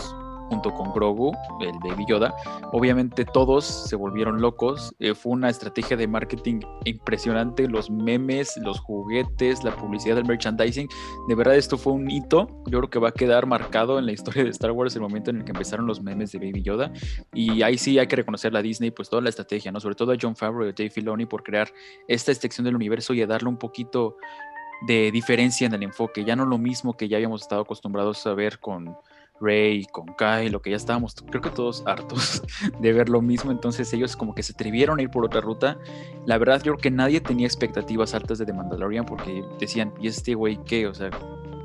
[0.48, 2.34] junto con Grogu, el Baby Yoda.
[2.72, 4.94] Obviamente todos se volvieron locos.
[4.98, 7.68] Eh, fue una estrategia de marketing impresionante.
[7.68, 10.88] Los memes, los juguetes, la publicidad del merchandising.
[11.28, 12.48] De verdad esto fue un hito.
[12.66, 15.30] Yo creo que va a quedar marcado en la historia de Star Wars el momento
[15.30, 16.92] en el que empezaron los memes de Baby Yoda.
[17.34, 19.80] Y ahí sí hay que reconocer a Disney, pues toda la estrategia, ¿no?
[19.80, 21.68] Sobre todo a John Favreau y a Dave Filoni por crear
[22.06, 24.16] esta extensión del universo y a darle un poquito
[24.82, 26.24] de diferencia en el enfoque.
[26.24, 28.96] Ya no lo mismo que ya habíamos estado acostumbrados a ver con
[29.40, 32.42] Rey, con Kai, lo que ya estábamos, creo que todos hartos
[32.80, 35.78] de ver lo mismo, entonces ellos como que se atrevieron a ir por otra ruta.
[36.26, 40.08] La verdad, yo creo que nadie tenía expectativas altas de The Mandalorian porque decían, ¿y
[40.08, 40.86] este güey qué?
[40.86, 41.10] O sea,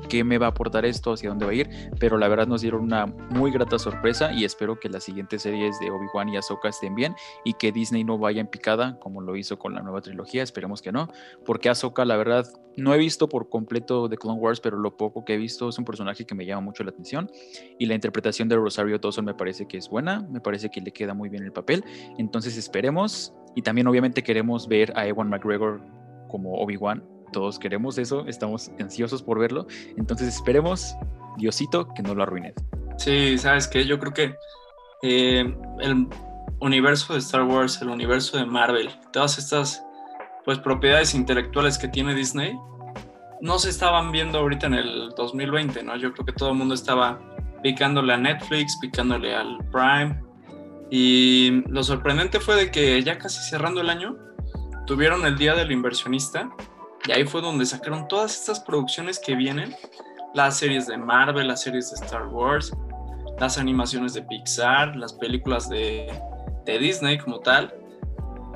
[0.08, 2.62] qué me va a aportar esto, hacia dónde va a ir, pero la verdad nos
[2.62, 6.68] dieron una muy grata sorpresa y espero que las siguientes series de Obi-Wan y Ahsoka
[6.68, 7.14] estén bien
[7.44, 10.82] y que Disney no vaya en picada como lo hizo con la nueva trilogía, esperemos
[10.82, 11.08] que no,
[11.44, 15.24] porque Ahsoka la verdad no he visto por completo The Clone Wars, pero lo poco
[15.24, 17.30] que he visto es un personaje que me llama mucho la atención
[17.78, 20.92] y la interpretación de Rosario Dawson me parece que es buena, me parece que le
[20.92, 21.84] queda muy bien el papel,
[22.18, 25.80] entonces esperemos y también obviamente queremos ver a Ewan McGregor
[26.28, 29.66] como Obi-Wan todos queremos eso, estamos ansiosos por verlo,
[29.96, 30.94] entonces esperemos,
[31.36, 32.54] Diosito, que no lo arruine.
[32.96, 34.36] Sí, sabes que yo creo que
[35.02, 36.06] eh, el
[36.60, 39.84] universo de Star Wars, el universo de Marvel, todas estas
[40.44, 42.56] pues propiedades intelectuales que tiene Disney,
[43.40, 45.96] no se estaban viendo ahorita en el 2020, ¿no?
[45.96, 47.20] Yo creo que todo el mundo estaba
[47.64, 50.22] picándole a Netflix, picándole al Prime.
[50.88, 54.16] Y lo sorprendente fue de que ya casi cerrando el año,
[54.86, 56.48] tuvieron el Día del Inversionista
[57.06, 59.74] y ahí fue donde sacaron todas estas producciones que vienen,
[60.34, 62.72] las series de Marvel, las series de Star Wars,
[63.38, 66.12] las animaciones de Pixar, las películas de,
[66.66, 67.74] Disney como tal.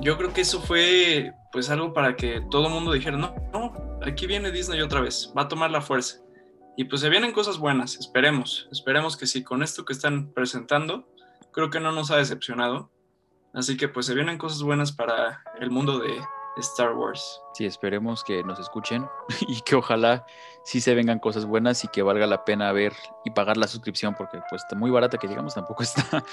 [0.01, 3.73] Yo creo que eso fue pues algo para que todo el mundo dijera, no, no,
[4.03, 6.19] aquí viene Disney otra vez, va a tomar la fuerza.
[6.77, 11.07] Y pues se vienen cosas buenas, esperemos, esperemos que sí, con esto que están presentando,
[11.53, 12.91] creo que no nos ha decepcionado.
[13.53, 16.19] Así que pues se vienen cosas buenas para el mundo de,
[16.61, 17.41] Star Wars.
[17.55, 19.07] Sí, esperemos que nos escuchen
[19.49, 20.27] y que ojalá
[20.63, 22.93] sí se vengan cosas buenas y que valga la pena ver
[23.25, 26.25] y pagar la suscripción porque pues está muy barata que digamos tampoco está.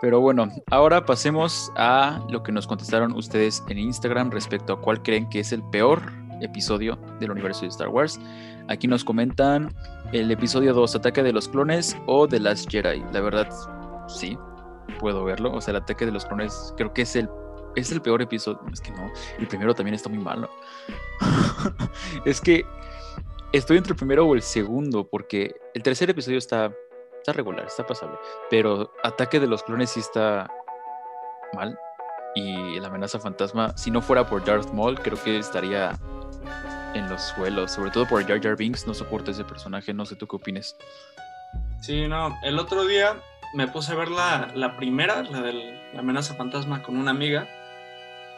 [0.00, 5.02] Pero bueno, ahora pasemos a lo que nos contestaron ustedes en Instagram respecto a cuál
[5.02, 6.02] creen que es el peor
[6.40, 8.18] episodio del universo de Star Wars.
[8.68, 9.74] Aquí nos comentan
[10.12, 13.02] el episodio 2, Ataque de los Clones o The Last Jedi.
[13.12, 13.48] La verdad,
[14.08, 14.38] sí,
[14.98, 15.52] puedo verlo.
[15.52, 17.28] O sea, el ataque de los clones creo que es el
[17.76, 18.60] es el peor episodio.
[18.72, 20.50] Es que no, el primero también está muy malo.
[22.24, 22.64] es que
[23.52, 26.72] estoy entre el primero o el segundo, porque el tercer episodio está,
[27.18, 28.16] está regular, está pasable.
[28.48, 30.50] Pero Ataque de los Clones sí está
[31.54, 31.78] mal.
[32.34, 35.98] Y la amenaza fantasma, si no fuera por Darth Maul, creo que estaría
[36.94, 37.72] en los suelos.
[37.72, 39.92] Sobre todo por Jar Jar Binks, no soporta ese personaje.
[39.92, 40.76] No sé tú qué opines.
[41.80, 43.16] Sí, no, el otro día
[43.54, 45.52] me puse a ver la, la primera, la de
[45.92, 47.48] la amenaza fantasma, con una amiga.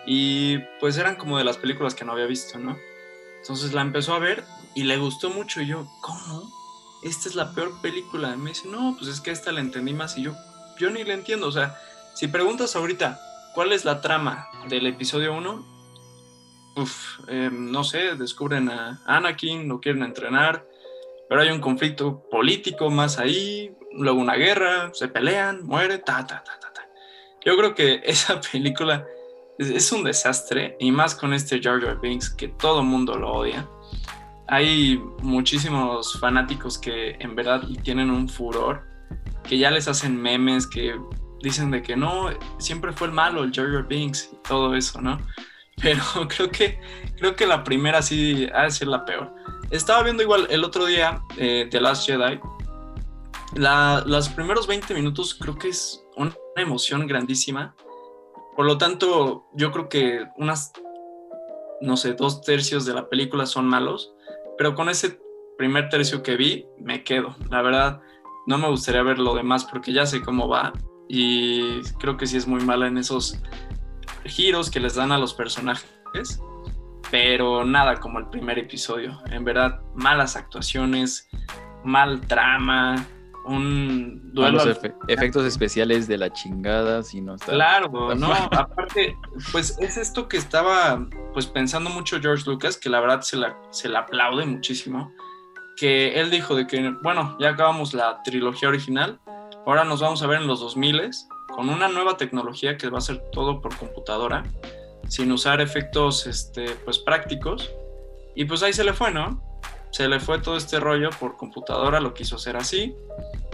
[0.06, 2.76] Y pues eran como de las películas que no había visto, ¿no?
[3.40, 5.60] Entonces la empezó a ver y le gustó mucho.
[5.60, 6.50] Y yo, ¿cómo?
[7.02, 8.32] Esta es la peor película.
[8.34, 10.16] Y me dice, no, pues es que esta la entendí más.
[10.16, 10.34] Y yo,
[10.78, 11.48] yo ni la entiendo.
[11.48, 11.76] O sea,
[12.14, 13.20] si preguntas ahorita,
[13.54, 15.72] ¿cuál es la trama del episodio 1?
[16.76, 20.66] Uf, em, no sé, descubren a Anakin, lo quieren entrenar,
[21.28, 26.42] pero hay un conflicto político más ahí, luego una guerra, se pelean, muere, ta, ta,
[26.42, 26.88] ta, ta, ta.
[27.44, 29.06] Yo creo que esa película
[29.58, 33.68] es, un desastre, y más con este Jar Jar Binks que todo mundo lo odia.
[34.48, 38.82] Hay muchísimos fanáticos que en verdad tienen un furor,
[39.44, 40.98] que ya les hacen memes, que
[41.42, 45.00] dicen de que no, siempre fue el malo, el Jar Jar Binks y todo eso,
[45.00, 45.18] ¿no?
[45.80, 46.80] Pero creo que,
[47.16, 49.32] creo que la primera sí ha de ser la peor.
[49.70, 52.38] Estaba viendo igual el otro día eh, The Last Jedi.
[53.54, 57.74] los primeros 20 minutos creo que es una emoción grandísima
[58.56, 60.72] por lo tanto, yo creo que unas,
[61.80, 64.14] no sé, dos tercios de la película son malos,
[64.58, 65.20] pero con ese
[65.56, 67.34] primer tercio que vi, me quedo.
[67.50, 68.00] La verdad,
[68.46, 70.72] no me gustaría ver lo demás porque ya sé cómo va
[71.08, 73.38] y creo que sí es muy mala en esos
[74.24, 75.88] giros que les dan a los personajes.
[77.10, 79.20] pero nada como el primer episodio.
[79.30, 81.28] En verdad, malas actuaciones,
[81.84, 83.06] mal trama,
[83.44, 84.64] un duelo.
[84.64, 84.78] Los
[85.08, 87.52] efectos especiales de la chingada, si no está.
[87.52, 89.16] Claro, no, aparte,
[89.50, 93.56] pues es esto que estaba pues pensando mucho George Lucas, que la verdad se la,
[93.70, 95.12] se la aplaude muchísimo.
[95.76, 99.18] Que él dijo de que, bueno, ya acabamos la trilogía original,
[99.66, 101.10] ahora nos vamos a ver en los 2000
[101.48, 104.44] con una nueva tecnología que va a ser todo por computadora,
[105.08, 107.70] sin usar efectos este, pues, prácticos.
[108.34, 109.51] Y pues ahí se le fue, ¿no?
[109.92, 112.96] Se le fue todo este rollo por computadora, lo quiso hacer así.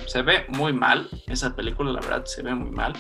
[0.07, 2.94] Se ve muy mal, esa película la verdad se ve muy mal.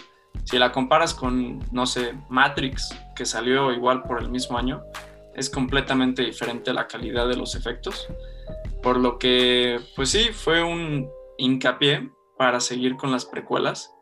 [0.44, 4.82] Si la comparas con, no sé, Matrix, que salió igual por el mismo año,
[5.34, 8.08] es completamente diferente la calidad de los efectos.
[8.82, 13.94] Por lo que, pues sí, fue un hincapié para seguir con las precuelas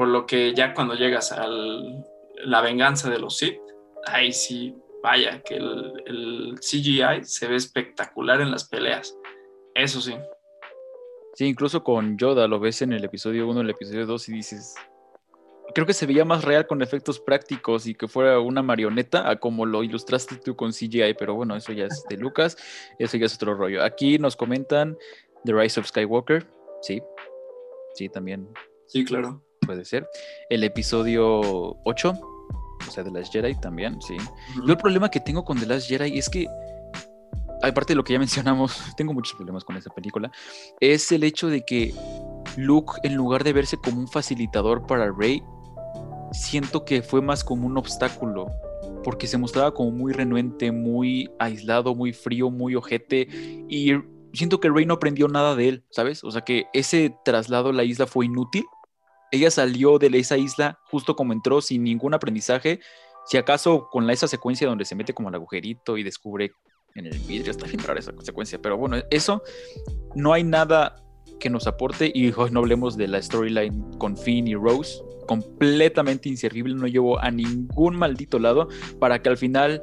[0.00, 3.60] por lo que ya cuando llegas a la venganza de los Sith,
[4.06, 9.16] ahí sí, vaya, que el, CGI se ve espectacular en las peleas.
[9.74, 10.14] Eso sí.
[11.34, 14.74] Sí, incluso con Yoda lo ves en el episodio 1, el episodio 2 y dices,
[15.74, 19.36] creo que se veía más real con efectos prácticos y que fuera una marioneta a
[19.36, 22.56] como lo ilustraste tú con CGI, pero bueno, eso ya es de Lucas,
[22.98, 23.82] eso ya es otro rollo.
[23.82, 24.98] Aquí nos comentan
[25.44, 26.46] The Rise of Skywalker,
[26.82, 27.00] sí,
[27.94, 28.48] sí, también.
[28.86, 30.08] Sí, claro puede ser.
[30.48, 31.40] El episodio
[31.84, 32.20] 8,
[32.86, 34.16] o sea, de las Jedi también, sí.
[34.66, 36.46] Yo el problema que tengo con The Last Jedi es que,
[37.62, 40.30] aparte de lo que ya mencionamos, tengo muchos problemas con esta película,
[40.80, 41.94] es el hecho de que
[42.56, 45.42] Luke, en lugar de verse como un facilitador para Rey,
[46.32, 48.46] siento que fue más como un obstáculo.
[49.02, 53.28] Porque se mostraba como muy renuente, muy aislado, muy frío, muy ojete.
[53.68, 53.92] Y
[54.34, 56.22] siento que Rey no aprendió nada de él, ¿sabes?
[56.22, 58.64] O sea que ese traslado a la isla fue inútil
[59.30, 62.80] ella salió de esa isla justo como entró, sin ningún aprendizaje.
[63.26, 66.52] Si acaso con esa secuencia donde se mete como el agujerito y descubre
[66.94, 68.60] en el vidrio, está bien esa secuencia.
[68.60, 69.42] Pero bueno, eso
[70.14, 70.96] no hay nada
[71.38, 72.10] que nos aporte.
[72.12, 75.00] Y hoy no hablemos de la storyline con Finn y Rose.
[75.26, 79.80] Completamente inservible, no llevó a ningún maldito lado para que al final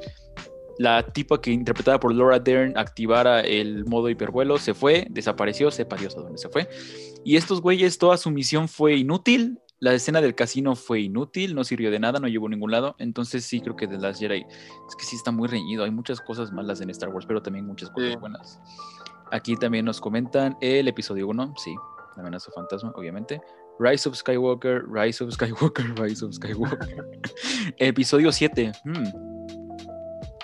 [0.78, 5.96] la tipa que interpretada por Laura Dern activara el modo hipervuelo, se fue, desapareció, sepa
[5.98, 6.70] Dios a dónde se fue.
[7.24, 9.60] Y estos güeyes, toda su misión fue inútil.
[9.80, 12.96] La escena del casino fue inútil, no sirvió de nada, no llevó a ningún lado.
[13.00, 15.84] Entonces sí creo que The Last Jedi es que sí está muy reñido.
[15.84, 18.60] Hay muchas cosas malas en Star Wars, pero también muchas cosas buenas.
[19.32, 21.76] Aquí también nos comentan el episodio 1, sí,
[22.16, 23.42] la amenaza fantasma, obviamente.
[23.80, 27.06] Rise of Skywalker, Rise of Skywalker, Rise of Skywalker.
[27.78, 28.72] episodio 7.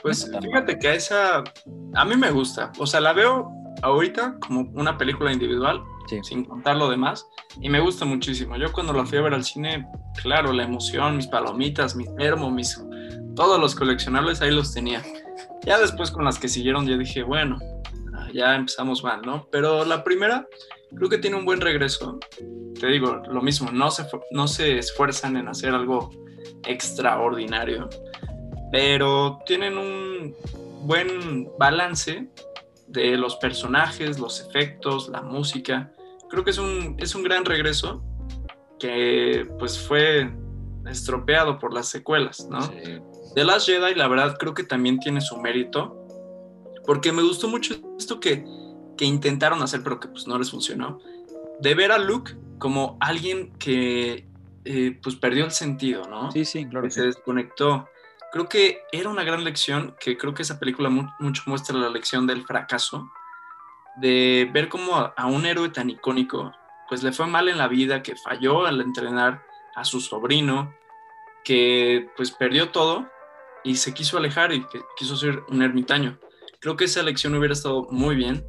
[0.04, 1.44] Pues fíjate que esa
[1.96, 2.72] a mí me gusta.
[2.78, 3.50] O sea, la veo
[3.82, 5.82] ahorita como una película individual,
[6.24, 7.26] sin contar lo demás,
[7.62, 8.58] y me gusta muchísimo.
[8.58, 9.88] Yo cuando la fui a ver al cine,
[10.22, 12.84] claro, la emoción, mis palomitas, mis termo, mis
[13.36, 15.02] todos los coleccionables ahí los tenía.
[15.66, 17.58] Ya después con las que siguieron ya dije, bueno,
[18.34, 19.48] ya empezamos mal, ¿no?
[19.52, 20.46] Pero la primera
[20.96, 22.20] creo que tiene un buen regreso.
[22.80, 26.10] Te digo, lo mismo, no se, no se esfuerzan en hacer algo
[26.66, 27.89] extraordinario
[28.73, 30.36] pero tienen un
[30.81, 32.27] buen balance
[32.88, 35.93] de los personajes, los efectos, la música.
[36.27, 38.03] Creo que es un, es un gran regreso
[38.79, 40.33] que pues fue
[40.89, 42.67] estropeado por las secuelas, ¿no?
[43.36, 46.07] The Last Jedi, la verdad, creo que también tiene su mérito,
[46.83, 48.43] porque me gustó mucho esto que,
[48.97, 50.99] que intentaron hacer, pero que pues no les funcionó,
[51.59, 54.27] de ver a Luke como alguien que
[54.65, 56.31] eh, pues perdió el sentido, ¿no?
[56.31, 56.88] Sí, sí, claro.
[56.88, 57.88] Que se desconectó
[58.34, 62.26] creo que era una gran lección, que creo que esa película mucho muestra la lección
[62.26, 63.12] del fracaso,
[63.98, 66.52] de ver cómo a, un héroe tan icónico,
[66.89, 69.43] pues le fue mal en la vida, que falló al entrenar
[69.76, 70.74] a su sobrino,
[71.43, 73.08] que pues perdió todo
[73.63, 74.65] y se quiso alejar y
[74.98, 76.17] quiso ser un ermitaño.
[76.60, 78.43] Creo que esa lección hubiera estado muy bien,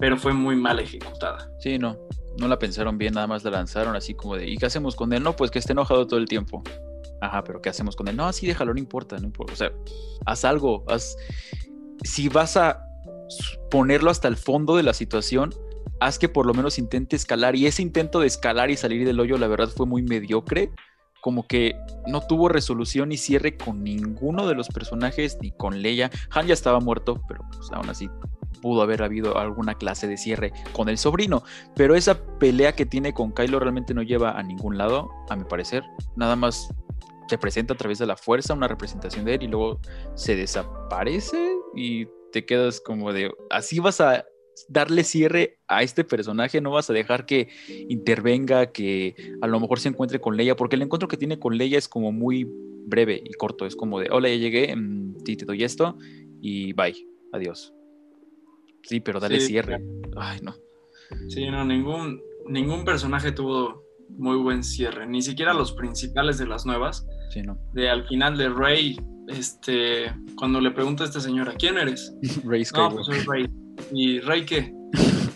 [0.00, 1.50] pero fue muy mal ejecutada.
[1.60, 1.98] Sí, no,
[2.38, 5.12] no la pensaron bien, nada más la lanzaron así como de, ¿y qué hacemos con
[5.12, 5.22] él?
[5.22, 6.62] No, pues que esté enojado todo el tiempo.
[7.20, 8.16] Ajá, pero ¿qué hacemos con él?
[8.16, 9.52] No, así déjalo, no importa, no importa.
[9.52, 9.72] O sea,
[10.26, 11.16] haz algo, haz...
[12.04, 12.84] Si vas a
[13.70, 15.52] ponerlo hasta el fondo de la situación,
[16.00, 17.56] haz que por lo menos intente escalar.
[17.56, 20.70] Y ese intento de escalar y salir del hoyo, la verdad, fue muy mediocre.
[21.20, 21.74] Como que
[22.06, 26.10] no tuvo resolución ni cierre con ninguno de los personajes, ni con Leia.
[26.30, 28.08] Han ya estaba muerto, pero pues, aún así
[28.62, 31.42] pudo haber habido alguna clase de cierre con el sobrino.
[31.74, 35.44] Pero esa pelea que tiene con Kylo realmente no lleva a ningún lado, a mi
[35.44, 35.82] parecer.
[36.16, 36.72] Nada más
[37.28, 39.80] se presenta a través de la fuerza, una representación de él, y luego
[40.14, 44.24] se desaparece y te quedas como de, así vas a
[44.68, 47.48] darle cierre a este personaje, no vas a dejar que
[47.88, 51.56] intervenga, que a lo mejor se encuentre con Leia, porque el encuentro que tiene con
[51.56, 52.46] Leia es como muy
[52.86, 55.96] breve y corto, es como de, hola, ya llegué, mm, te doy esto,
[56.40, 57.72] y bye, adiós.
[58.82, 59.82] Sí, pero dale cierre.
[60.16, 60.54] Ay, no.
[61.28, 66.66] Sí, no, ningún, ningún personaje tuvo muy buen cierre, ni siquiera los principales de las
[66.66, 67.06] nuevas.
[67.30, 67.58] Sí, no.
[67.72, 72.14] De al final de Rey, este, cuando le pregunta a esta señora, ¿quién eres?
[72.44, 72.98] Rey Skywalker.
[72.98, 73.50] No, pues soy Rey.
[73.92, 74.74] ¿Y Rey qué?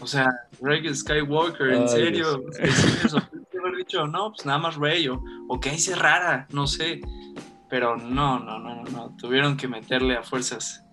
[0.01, 0.29] O sea,
[0.61, 2.43] Rey Skywalker, ¿en serio?
[3.05, 3.19] Eso?
[3.63, 7.01] haber dicho, no, pues nada más Rey, o, o que hice rara, no sé.
[7.71, 10.85] Pero no, no, no, no, tuvieron que meterle a fuerzas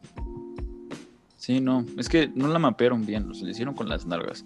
[1.50, 4.46] Sí, no, es que no la mapearon bien, lo hicieron con las nalgas.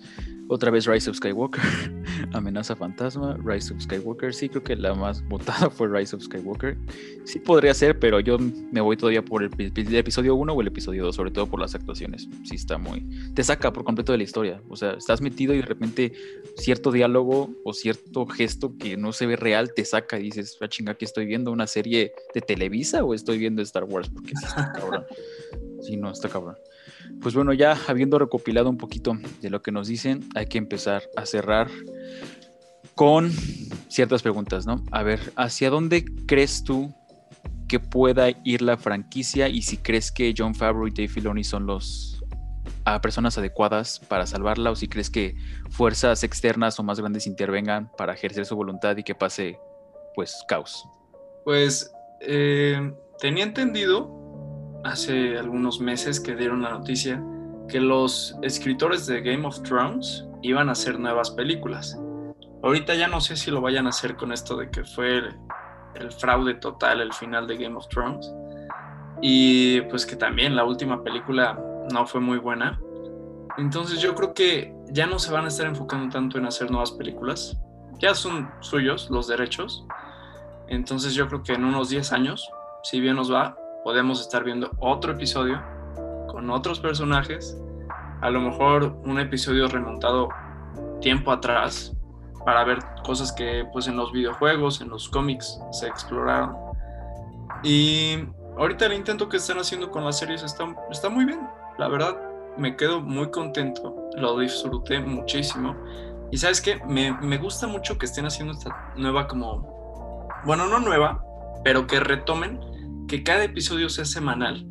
[0.53, 1.63] Otra vez Rise of Skywalker,
[2.33, 4.35] Amenaza Fantasma, Rise of Skywalker.
[4.35, 6.77] Sí, creo que la más votada fue Rise of Skywalker.
[7.23, 8.37] Sí podría ser, pero yo
[8.71, 9.51] me voy todavía por el,
[9.95, 12.29] episodio 1 o el episodio 2, sobre todo por las actuaciones.
[12.43, 13.03] Sí está muy...
[13.33, 14.61] Te saca por completo de la historia.
[14.69, 16.13] O sea, estás metido y de repente
[16.55, 20.67] cierto diálogo o cierto gesto que no se ve real te saca y dices, la
[20.67, 24.07] ah, chinga, que estoy viendo una serie de Televisa o estoy viendo Star Wars?
[24.07, 25.03] Porque sí está cabrón.
[25.81, 26.55] Sí, no, está cabrón.
[27.21, 31.03] Pues bueno, ya habiendo recopilado un poquito de lo que nos dicen, hay que empezar
[31.15, 31.69] a cerrar
[32.95, 33.31] con
[33.87, 34.83] ciertas preguntas, ¿no?
[34.91, 36.93] A ver, ¿hacia dónde crees tú
[37.67, 41.65] que pueda ir la franquicia y si crees que John Favreau y Dave Filoni son
[41.65, 42.23] los
[42.85, 45.35] a personas adecuadas para salvarla o si crees que
[45.69, 49.57] fuerzas externas o más grandes intervengan para ejercer su voluntad y que pase
[50.15, 50.87] pues caos?
[51.45, 51.91] Pues
[52.21, 54.22] eh, tenía entendido
[54.83, 57.23] hace algunos meses que dieron la noticia
[57.67, 61.97] que los escritores de Game of Thrones iban a hacer nuevas películas.
[62.61, 65.21] Ahorita ya no sé si lo vayan a hacer con esto de que fue
[65.95, 68.31] el, fraude total el final de Game of Thrones.
[69.21, 71.59] Y pues que también la última película
[71.91, 72.79] no fue muy buena.
[73.57, 76.91] Entonces yo creo que ya no se van a estar enfocando tanto en hacer nuevas
[76.91, 77.57] películas.
[77.99, 79.85] Ya son suyos los derechos.
[80.67, 82.49] Entonces yo creo que en unos 10 años,
[82.83, 85.61] si bien nos va, podemos estar viendo otro episodio
[86.27, 87.57] con otros personajes,
[88.21, 90.29] a lo mejor un episodio remontado
[91.01, 91.93] tiempo atrás
[92.45, 96.55] para ver cosas que pues en los videojuegos, en los cómics se exploraron.
[97.61, 98.25] Y
[98.57, 101.41] ahorita el intento que están haciendo con las series está, está muy bien,
[101.77, 102.17] la verdad
[102.57, 105.75] me quedo muy contento, lo disfruté muchísimo.
[106.31, 110.79] Y sabes que me, me gusta mucho que estén haciendo esta nueva como, bueno, no
[110.79, 111.23] nueva,
[111.63, 112.72] pero que retomen
[113.07, 114.67] que cada episodio sea semanal,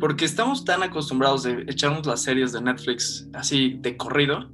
[0.00, 4.50] porque estamos tan acostumbrados de echarnos las series de Netflix así de corrido,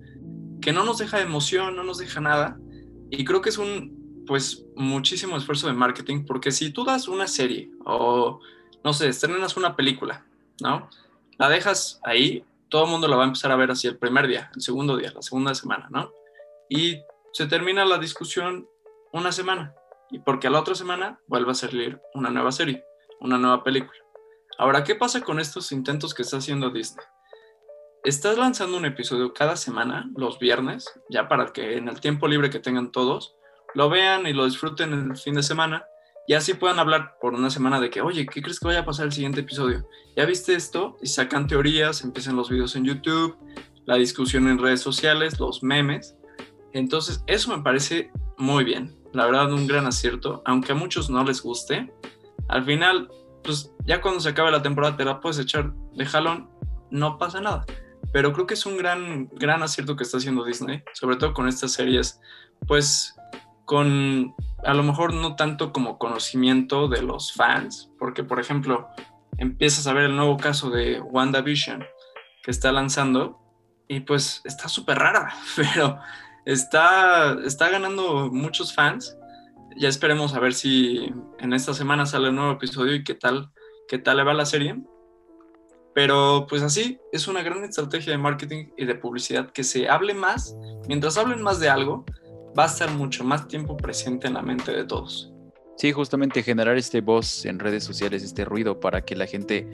[0.60, 2.58] que no nos deja emoción, no nos deja nada,
[3.10, 7.26] y creo que es un, pues, muchísimo esfuerzo de marketing, porque si tú das una
[7.26, 8.40] serie o,
[8.82, 10.24] no sé, estrenas una película,
[10.60, 10.88] ¿no?
[11.38, 14.26] La dejas ahí, todo el mundo la va a empezar a ver así el primer
[14.26, 16.10] día, el segundo día, la segunda semana, ¿no?
[16.68, 16.98] Y
[17.32, 18.66] se termina la discusión
[19.12, 19.74] una semana,
[20.10, 22.82] y porque a la otra semana vuelve a salir una nueva serie
[23.20, 23.98] una nueva película.
[24.58, 27.04] Ahora, ¿qué pasa con estos intentos que está haciendo Disney?
[28.04, 32.50] Estás lanzando un episodio cada semana, los viernes, ya para que en el tiempo libre
[32.50, 33.34] que tengan todos,
[33.74, 35.86] lo vean y lo disfruten en el fin de semana
[36.26, 38.84] y así puedan hablar por una semana de que, oye, ¿qué crees que vaya a
[38.84, 39.86] pasar el siguiente episodio?
[40.16, 40.96] ¿Ya viste esto?
[41.02, 43.36] Y sacan teorías, empiezan los videos en YouTube,
[43.84, 46.16] la discusión en redes sociales, los memes.
[46.72, 48.96] Entonces, eso me parece muy bien.
[49.12, 51.92] La verdad, un gran acierto, aunque a muchos no les guste,
[52.48, 53.10] al final,
[53.42, 56.50] pues ya cuando se acabe la temporada te la puedes echar de jalón,
[56.90, 57.64] no pasa nada.
[58.12, 61.48] Pero creo que es un gran, gran acierto que está haciendo Disney, sobre todo con
[61.48, 62.20] estas series,
[62.66, 63.16] pues
[63.64, 68.88] con a lo mejor no tanto como conocimiento de los fans, porque por ejemplo,
[69.38, 71.84] empiezas a ver el nuevo caso de WandaVision
[72.42, 73.40] que está lanzando
[73.88, 75.98] y pues está súper rara, pero
[76.44, 79.16] está, está ganando muchos fans
[79.76, 83.50] ya esperemos a ver si en esta semana sale un nuevo episodio y qué tal,
[83.88, 84.82] qué tal le va la serie.
[85.94, 90.12] Pero pues así, es una gran estrategia de marketing y de publicidad que se hable
[90.12, 90.56] más,
[90.88, 92.04] mientras hablen más de algo,
[92.58, 95.32] va a estar mucho más tiempo presente en la mente de todos.
[95.76, 99.68] Sí, justamente generar este voz en redes sociales, este ruido para que la gente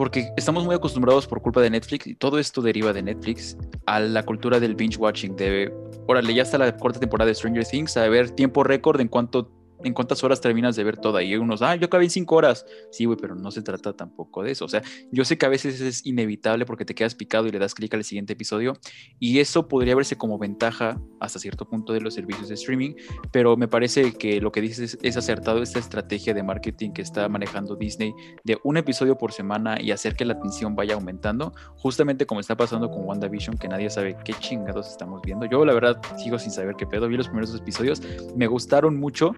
[0.00, 4.00] porque estamos muy acostumbrados por culpa de Netflix y todo esto deriva de Netflix a
[4.00, 5.70] la cultura del binge watching, de
[6.06, 9.52] órale, ya está la cuarta temporada de Stranger Things, a ver tiempo récord en cuanto
[9.84, 11.22] en cuántas horas terminas de ver toda.
[11.22, 12.66] Y unos, ah, yo acabé en cinco horas.
[12.90, 14.64] Sí, güey, pero no se trata tampoco de eso.
[14.64, 17.58] O sea, yo sé que a veces es inevitable porque te quedas picado y le
[17.58, 18.74] das clic al siguiente episodio.
[19.18, 22.94] Y eso podría verse como ventaja hasta cierto punto de los servicios de streaming.
[23.32, 27.28] Pero me parece que lo que dices es, acertado esta estrategia de marketing que está
[27.28, 28.14] manejando Disney
[28.44, 31.52] de un episodio por semana y hacer que la atención vaya aumentando.
[31.76, 35.46] Justamente como está pasando con WandaVision, que nadie sabe qué chingados estamos viendo.
[35.46, 37.08] Yo, la verdad, sigo sin saber qué pedo.
[37.08, 38.02] Vi los primeros episodios,
[38.36, 39.34] me gustaron mucho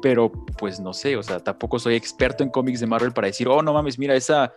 [0.00, 3.48] pero pues no sé, o sea, tampoco soy experto en cómics de Marvel para decir,
[3.48, 4.52] oh, no mames, mira, esa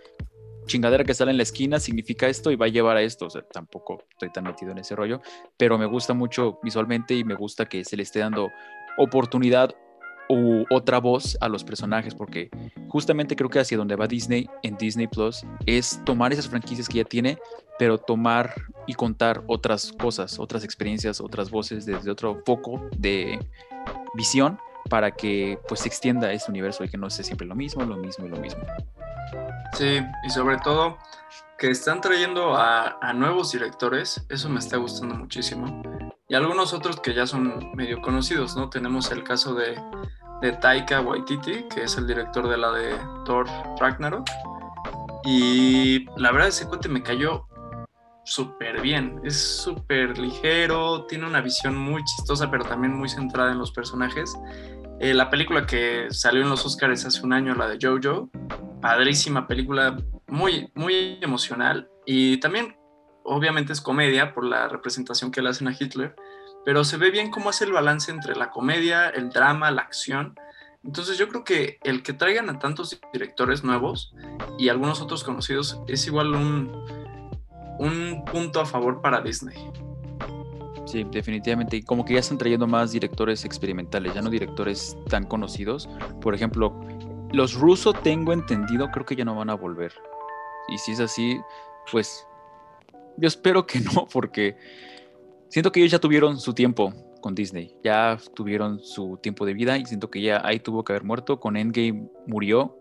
[0.65, 3.25] chingadera que sale en la esquina significa esto y va a llevar a esto.
[3.25, 5.21] O sea, tampoco estoy tan metido en ese rollo,
[5.57, 8.49] pero me gusta mucho visualmente y me gusta que se le esté dando
[8.97, 9.75] oportunidad
[10.29, 12.49] u otra voz a los personajes, porque
[12.87, 16.99] justamente creo que hacia donde va Disney en Disney Plus es tomar esas franquicias que
[16.99, 17.37] ya tiene,
[17.77, 18.53] pero tomar
[18.87, 23.39] y contar otras cosas, otras experiencias, otras voces desde otro foco de
[24.15, 24.57] visión
[24.89, 27.97] para que pues se extienda ese universo y que no sea siempre lo mismo, lo
[27.97, 28.63] mismo y lo mismo.
[29.73, 30.97] Sí, y sobre todo
[31.57, 35.81] que están trayendo a, nuevos directores, eso me está gustando muchísimo.
[36.27, 38.69] Y algunos otros que ya son medio conocidos, ¿no?
[38.69, 39.79] Tenemos el caso de,
[40.41, 43.47] de Taika Waititi, que es el director de la de Thor
[43.79, 44.27] Ragnarok.
[45.23, 47.47] Y la verdad ese cuate me cayó
[48.23, 53.57] súper bien, es súper ligero, tiene una visión muy chistosa, pero también muy centrada en
[53.57, 54.33] los personajes.
[54.99, 58.29] Eh, la película que salió en los Oscars hace un año, la de Jojo,
[58.81, 59.97] padrísima película,
[60.27, 62.77] muy, muy emocional y también
[63.23, 66.15] obviamente es comedia por la representación que le hacen a Hitler,
[66.65, 70.35] pero se ve bien cómo hace el balance entre la comedia, el drama, la acción.
[70.83, 74.13] Entonces yo creo que el que traigan a tantos directores nuevos
[74.57, 77.02] y algunos otros conocidos es igual un,
[77.79, 79.55] un punto a favor para Disney.
[80.85, 81.77] Sí, definitivamente.
[81.77, 85.89] Y como que ya están trayendo más directores experimentales, ya no directores tan conocidos.
[86.21, 86.77] Por ejemplo,
[87.31, 89.93] los rusos tengo entendido, creo que ya no van a volver.
[90.67, 91.39] Y si es así,
[91.91, 92.27] pues
[93.17, 94.57] yo espero que no, porque
[95.49, 99.77] siento que ellos ya tuvieron su tiempo con Disney, ya tuvieron su tiempo de vida
[99.77, 101.39] y siento que ya ahí tuvo que haber muerto.
[101.39, 102.77] Con Endgame murió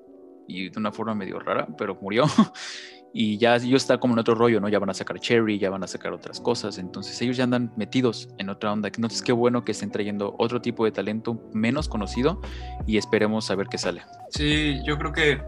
[0.48, 2.24] y de una forma medio rara, pero murió.
[3.14, 4.68] y ya ellos están como en otro rollo, ¿no?
[4.68, 7.72] Ya van a sacar Cherry, ya van a sacar otras cosas, entonces ellos ya andan
[7.76, 8.88] metidos en otra onda.
[8.88, 12.40] Entonces qué bueno que estén trayendo otro tipo de talento menos conocido
[12.86, 14.02] y esperemos a ver qué sale.
[14.30, 15.42] Sí, yo creo que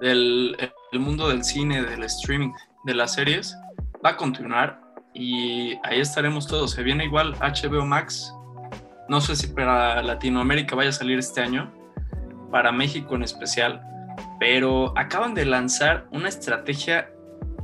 [0.00, 0.56] el,
[0.92, 2.52] el mundo del cine, del streaming,
[2.84, 3.56] de las series,
[4.04, 4.80] va a continuar
[5.12, 6.70] y ahí estaremos todos.
[6.70, 8.32] Se viene igual HBO Max.
[9.08, 11.72] No sé si para Latinoamérica vaya a salir este año,
[12.52, 13.82] para México en especial
[14.40, 17.12] pero acaban de lanzar una estrategia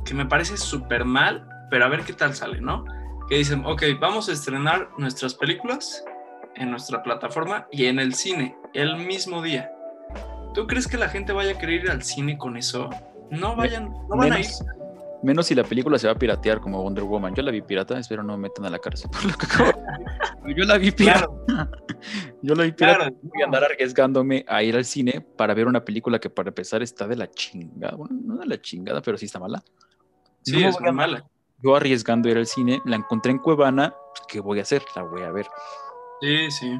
[0.05, 2.85] que me parece súper mal, pero a ver qué tal sale, ¿no?
[3.27, 6.05] Que dicen, ok, vamos a estrenar nuestras películas
[6.55, 9.71] en nuestra plataforma y en el cine el mismo día.
[10.53, 12.89] ¿Tú crees que la gente vaya a querer ir al cine con eso?
[13.31, 14.45] No vayan, no van a ir.
[15.23, 17.33] Menos si la película se va a piratear como Wonder Woman.
[17.33, 19.09] Yo la vi pirata, espero no me metan a la cárcel
[20.55, 21.27] Yo la vi pirata.
[22.41, 23.09] Yo la vi pirata.
[23.21, 26.83] Voy a andar arriesgándome a ir al cine para ver una película que para empezar
[26.83, 27.95] está de la chingada.
[27.95, 29.63] Bueno, no de la chingada, pero sí está mala.
[30.43, 31.25] Sí, es muy mala.
[31.63, 34.83] Yo arriesgando ir al cine, la encontré en Cuevana, pues, ¿qué voy a hacer?
[34.95, 35.47] La voy a ver.
[36.21, 36.79] Sí, sí.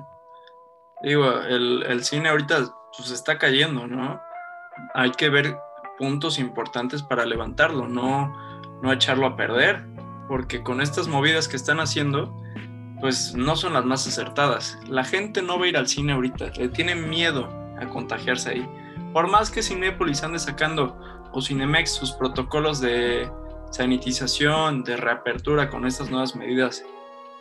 [1.04, 4.22] Digo, el, el cine ahorita pues está cayendo, ¿no?
[4.94, 5.58] Hay que ver
[5.98, 8.34] puntos importantes para levantarlo, no,
[8.82, 9.86] no echarlo a perder,
[10.28, 12.36] porque con estas movidas que están haciendo,
[13.00, 14.78] pues no son las más acertadas.
[14.88, 18.70] La gente no va a ir al cine ahorita, le tiene miedo a contagiarse ahí.
[19.14, 21.00] Por más que Cinépolis ande sacando
[21.32, 23.30] o Cinemex sus protocolos de
[23.72, 26.84] sanitización, de reapertura con estas nuevas medidas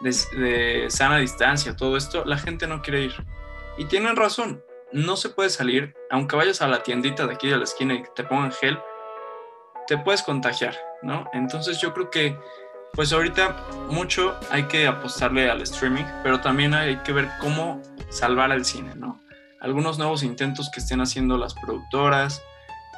[0.01, 3.15] de, de sana distancia, todo esto, la gente no quiere ir.
[3.79, 4.63] Y tienen razón,
[4.93, 8.05] no se puede salir, aunque vayas a la tiendita de aquí de la esquina y
[8.15, 8.79] te pongan gel,
[9.87, 11.29] te puedes contagiar, ¿no?
[11.33, 12.37] Entonces yo creo que,
[12.93, 13.57] pues ahorita
[13.91, 18.95] mucho hay que apostarle al streaming, pero también hay que ver cómo salvar al cine,
[18.95, 19.21] ¿no?
[19.61, 22.43] Algunos nuevos intentos que estén haciendo las productoras,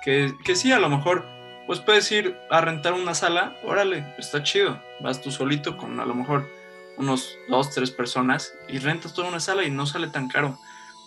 [0.04, 1.24] que, que sí, a lo mejor,
[1.66, 6.04] pues puedes ir a rentar una sala, órale, está chido, vas tú solito con a
[6.04, 6.48] lo mejor
[6.96, 10.58] unos dos, tres personas y rentas toda una sala y no sale tan caro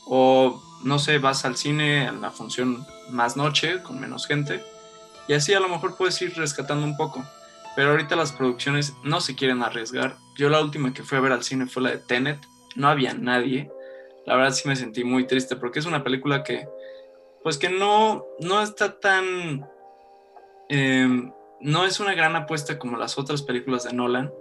[0.06, 4.64] o no sé, vas al cine en la función más noche, con menos gente,
[5.28, 7.24] y así a lo mejor puedes ir rescatando un poco.
[7.76, 10.18] Pero ahorita las producciones no se quieren arriesgar.
[10.36, 12.40] Yo la última que fui a ver al cine fue la de Tenet,
[12.76, 13.72] no había nadie.
[14.26, 16.68] La verdad sí me sentí muy triste porque es una película que,
[17.44, 19.66] pues que no, no está tan...
[20.70, 21.32] Em,
[21.62, 24.32] no es una gran apuesta como las otras películas de Nolan,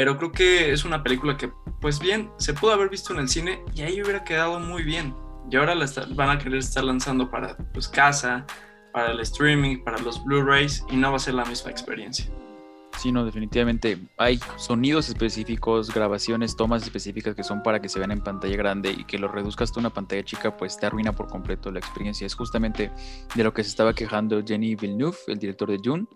[0.00, 3.28] pero creo que es una película que, pues bien, se pudo haber visto en el
[3.28, 5.14] cine y ahí hubiera quedado muy bien.
[5.50, 8.46] Y ahora la van a querer estar lanzando para pues, casa,
[8.94, 12.24] para el streaming, para los Blu-rays y no va a ser la misma experiencia.
[12.96, 18.12] Sí, no, definitivamente hay sonidos específicos, grabaciones, tomas específicas que son para que se vean
[18.12, 21.28] en pantalla grande y que lo reduzcas a una pantalla chica, pues te arruina por
[21.28, 22.26] completo la experiencia.
[22.26, 22.90] Es justamente
[23.34, 26.06] de lo que se estaba quejando Jenny Villeneuve, el director de June,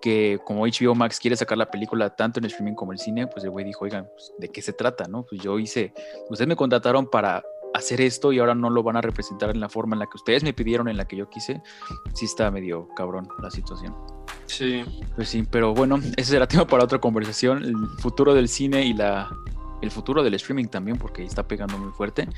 [0.00, 3.00] que como HBO Max quiere sacar la película tanto en el streaming como en el
[3.00, 5.06] cine, pues el güey dijo, oigan, pues, ¿de qué se trata?
[5.08, 5.92] no Pues yo hice,
[6.28, 7.42] ustedes me contrataron para
[7.74, 10.16] hacer esto y ahora no lo van a representar en la forma en la que
[10.16, 11.62] ustedes me pidieron, en la que yo quise,
[12.14, 13.94] sí está medio cabrón la situación.
[14.46, 14.84] Sí.
[15.14, 18.92] Pues sí, pero bueno, ese será tema para otra conversación, el futuro del cine y
[18.92, 19.30] la
[19.82, 22.28] el futuro del streaming también, porque está pegando muy fuerte.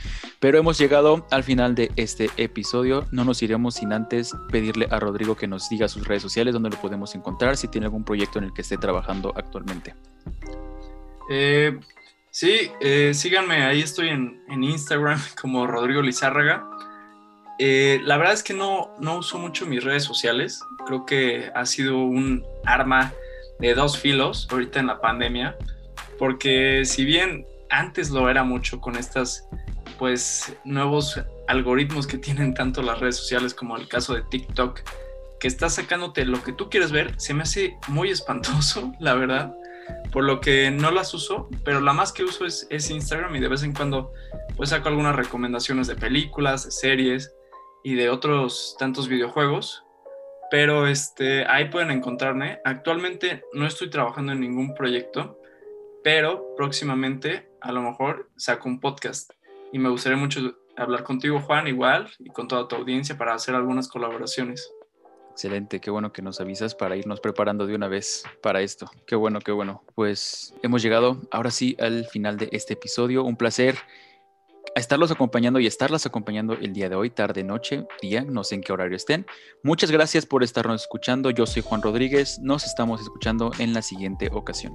[0.41, 3.07] Pero hemos llegado al final de este episodio.
[3.11, 6.71] No nos iremos sin antes pedirle a Rodrigo que nos diga sus redes sociales, donde
[6.71, 9.95] lo podemos encontrar, si tiene algún proyecto en el que esté trabajando actualmente.
[11.31, 11.79] Eh,
[12.31, 16.69] sí, eh, síganme, ahí estoy en, Instagram como Rodrigo Lizárraga.
[17.59, 20.61] Eh, la verdad es que no, no uso mucho mis redes sociales.
[20.87, 23.13] Creo que ha sido un arma
[23.59, 25.57] de dos filos ahorita en la pandemia
[26.19, 29.49] porque si bien antes lo era mucho con estas
[29.99, 34.81] pues nuevos algoritmos que tienen tanto las redes sociales como el caso de TikTok,
[35.39, 39.55] que está sacándote lo que tú quieres ver, se me hace muy espantoso, la verdad,
[40.13, 43.49] por lo que no las uso, pero la más que uso es, Instagram y de
[43.49, 44.13] vez en cuando
[44.57, 47.35] pues saco algunas recomendaciones de películas, de series
[47.83, 49.83] y de otros tantos videojuegos.
[50.51, 52.61] Pero este, ahí pueden encontrarme.
[52.65, 55.39] Actualmente no estoy trabajando en ningún proyecto,
[56.03, 59.33] pero próximamente a lo mejor saco un podcast
[59.73, 63.55] y me gustaría mucho hablar contigo, Juan, igual, y con toda tu audiencia para hacer
[63.55, 64.71] algunas colaboraciones.
[65.31, 68.91] Excelente, qué bueno que nos avisas para irnos preparando de una vez para esto.
[69.07, 69.83] Qué bueno, qué bueno.
[69.95, 73.25] Pues hemos llegado ahora sí al final de este episodio.
[73.25, 73.77] Un placer
[74.75, 78.61] estarlos acompañando y estarlas acompañando el día de hoy, tarde, noche, día, no sé en
[78.61, 79.27] qué horario estén.
[79.63, 81.31] Muchas gracias por estarnos escuchando.
[81.31, 82.39] Yo soy Juan Rodríguez.
[82.41, 84.75] Nos estamos escuchando en la siguiente ocasión.